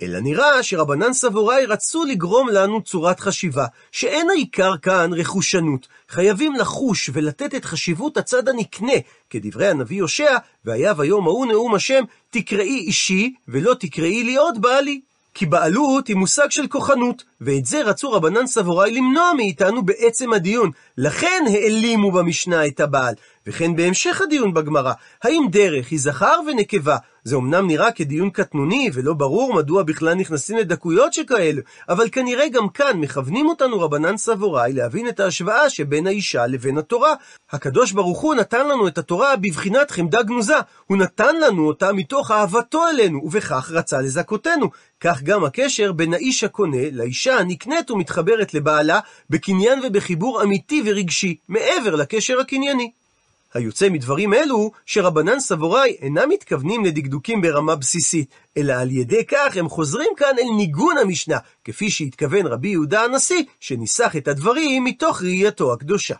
אלא 0.03 0.21
נראה 0.21 0.63
שרבנן 0.63 1.13
סבוראי 1.13 1.67
רצו 1.67 2.05
לגרום 2.05 2.49
לנו 2.49 2.83
צורת 2.83 3.21
חשיבה, 3.21 3.67
שאין 3.93 4.31
העיקר 4.31 4.77
כאן 4.77 5.11
רכושנות. 5.13 5.87
חייבים 6.09 6.55
לחוש 6.55 7.11
ולתת 7.13 7.55
את 7.55 7.65
חשיבות 7.65 8.17
הצד 8.17 8.49
הנקנה, 8.49 8.93
כדברי 9.31 9.69
הנביא 9.69 10.03
הושע, 10.03 10.37
והיה 10.65 10.95
ביום 10.95 11.27
ההוא 11.27 11.47
נאום 11.47 11.75
השם, 11.75 12.05
תקראי 12.31 12.79
אישי, 12.79 13.35
ולא 13.49 13.75
תקראי 13.75 14.25
לי 14.25 14.37
עוד 14.37 14.63
בעלי. 14.63 15.01
כי 15.35 15.47
בעלות 15.47 16.09
היא 16.09 16.17
מושג 16.17 16.51
של 16.51 16.67
כוחנות, 16.67 17.25
ואת 17.41 17.67
זה 17.67 17.83
רצו 17.83 18.13
רבנן 18.13 18.47
סבוראי 18.47 18.91
למנוע 18.91 19.33
מאיתנו 19.37 19.83
בעצם 19.83 20.33
הדיון. 20.33 20.71
לכן 20.99 21.45
העלימו 21.47 22.13
במשנה 22.13 22.67
את 22.67 22.81
הבעל. 22.81 23.15
וכן 23.47 23.77
בהמשך 23.77 24.21
הדיון 24.21 24.55
בגמרא, 24.55 24.93
האם 25.23 25.47
דרך 25.51 25.91
היא 25.91 26.01
זכר 26.01 26.41
ונקבה? 26.47 26.97
זה 27.25 27.37
אמנם 27.37 27.67
נראה 27.67 27.93
כדיון 27.93 28.31
קטנוני, 28.31 28.91
ולא 28.95 29.15
ברור 29.15 29.55
מדוע 29.55 29.83
בכלל 29.83 30.15
נכנסים 30.15 30.57
לדקויות 30.57 31.13
שכאלו, 31.13 31.63
אבל 31.89 32.09
כנראה 32.13 32.49
גם 32.49 32.69
כאן 32.69 32.97
מכוונים 33.01 33.49
אותנו 33.49 33.81
רבנן 33.81 34.17
סבוראי 34.17 34.73
להבין 34.73 35.09
את 35.09 35.21
ההשוואה 35.21 35.71
שבין 35.71 36.07
האישה 36.07 36.47
לבין 36.47 36.79
התורה. 36.79 37.15
הקדוש 37.51 37.93
ברוך 37.93 38.21
הוא 38.21 38.35
נתן 38.35 38.69
לנו 38.69 38.89
את 38.89 38.99
התורה 38.99 39.37
בבחינת 39.37 39.91
חמדה 39.91 40.23
גנוזה, 40.23 40.57
הוא 40.87 40.99
נתן 40.99 41.37
לנו 41.41 41.67
אותה 41.67 41.93
מתוך 41.93 42.31
אהבתו 42.31 42.89
אלינו, 42.89 43.21
ובכך 43.25 43.71
רצה 43.73 44.01
לזכותנו. 44.01 44.71
כך 45.01 45.23
גם 45.23 45.45
הקשר 45.45 45.93
בין 45.93 46.15
האיש 46.15 46.45
הקונה 46.45 46.91
לאישה 46.93 47.39
הנקנית 47.39 47.91
ומתחברת 47.91 48.55
לבעלה, 48.55 49.01
בקניין 49.31 49.81
ובחיבור 49.85 50.43
אמיתי 50.43 50.83
ורגשי, 50.87 51.37
מעבר 51.49 51.95
לקשר 51.95 52.41
הקנייני. 52.41 52.91
היוצא 53.55 53.89
מדברים 53.89 54.35
אלו, 54.35 54.71
שרבנן 54.87 55.41
סבוראי 55.41 55.97
אינם 56.01 56.29
מתכוונים 56.29 56.85
לדקדוקים 56.85 57.41
ברמה 57.41 57.77
בסיסית, 57.77 58.31
אלא 58.57 58.73
על 58.73 58.91
ידי 58.91 59.25
כך 59.25 59.57
הם 59.57 59.69
חוזרים 59.69 60.11
כאן 60.17 60.35
אל 60.39 60.57
ניגון 60.57 60.99
המשנה, 60.99 61.39
כפי 61.65 61.91
שהתכוון 61.91 62.47
רבי 62.47 62.69
יהודה 62.69 63.05
הנשיא, 63.05 63.45
שניסח 63.61 64.17
את 64.17 64.29
הדברים 64.29 64.85
מתוך 64.85 65.23
ראייתו 65.23 65.73
הקדושה. 65.73 66.15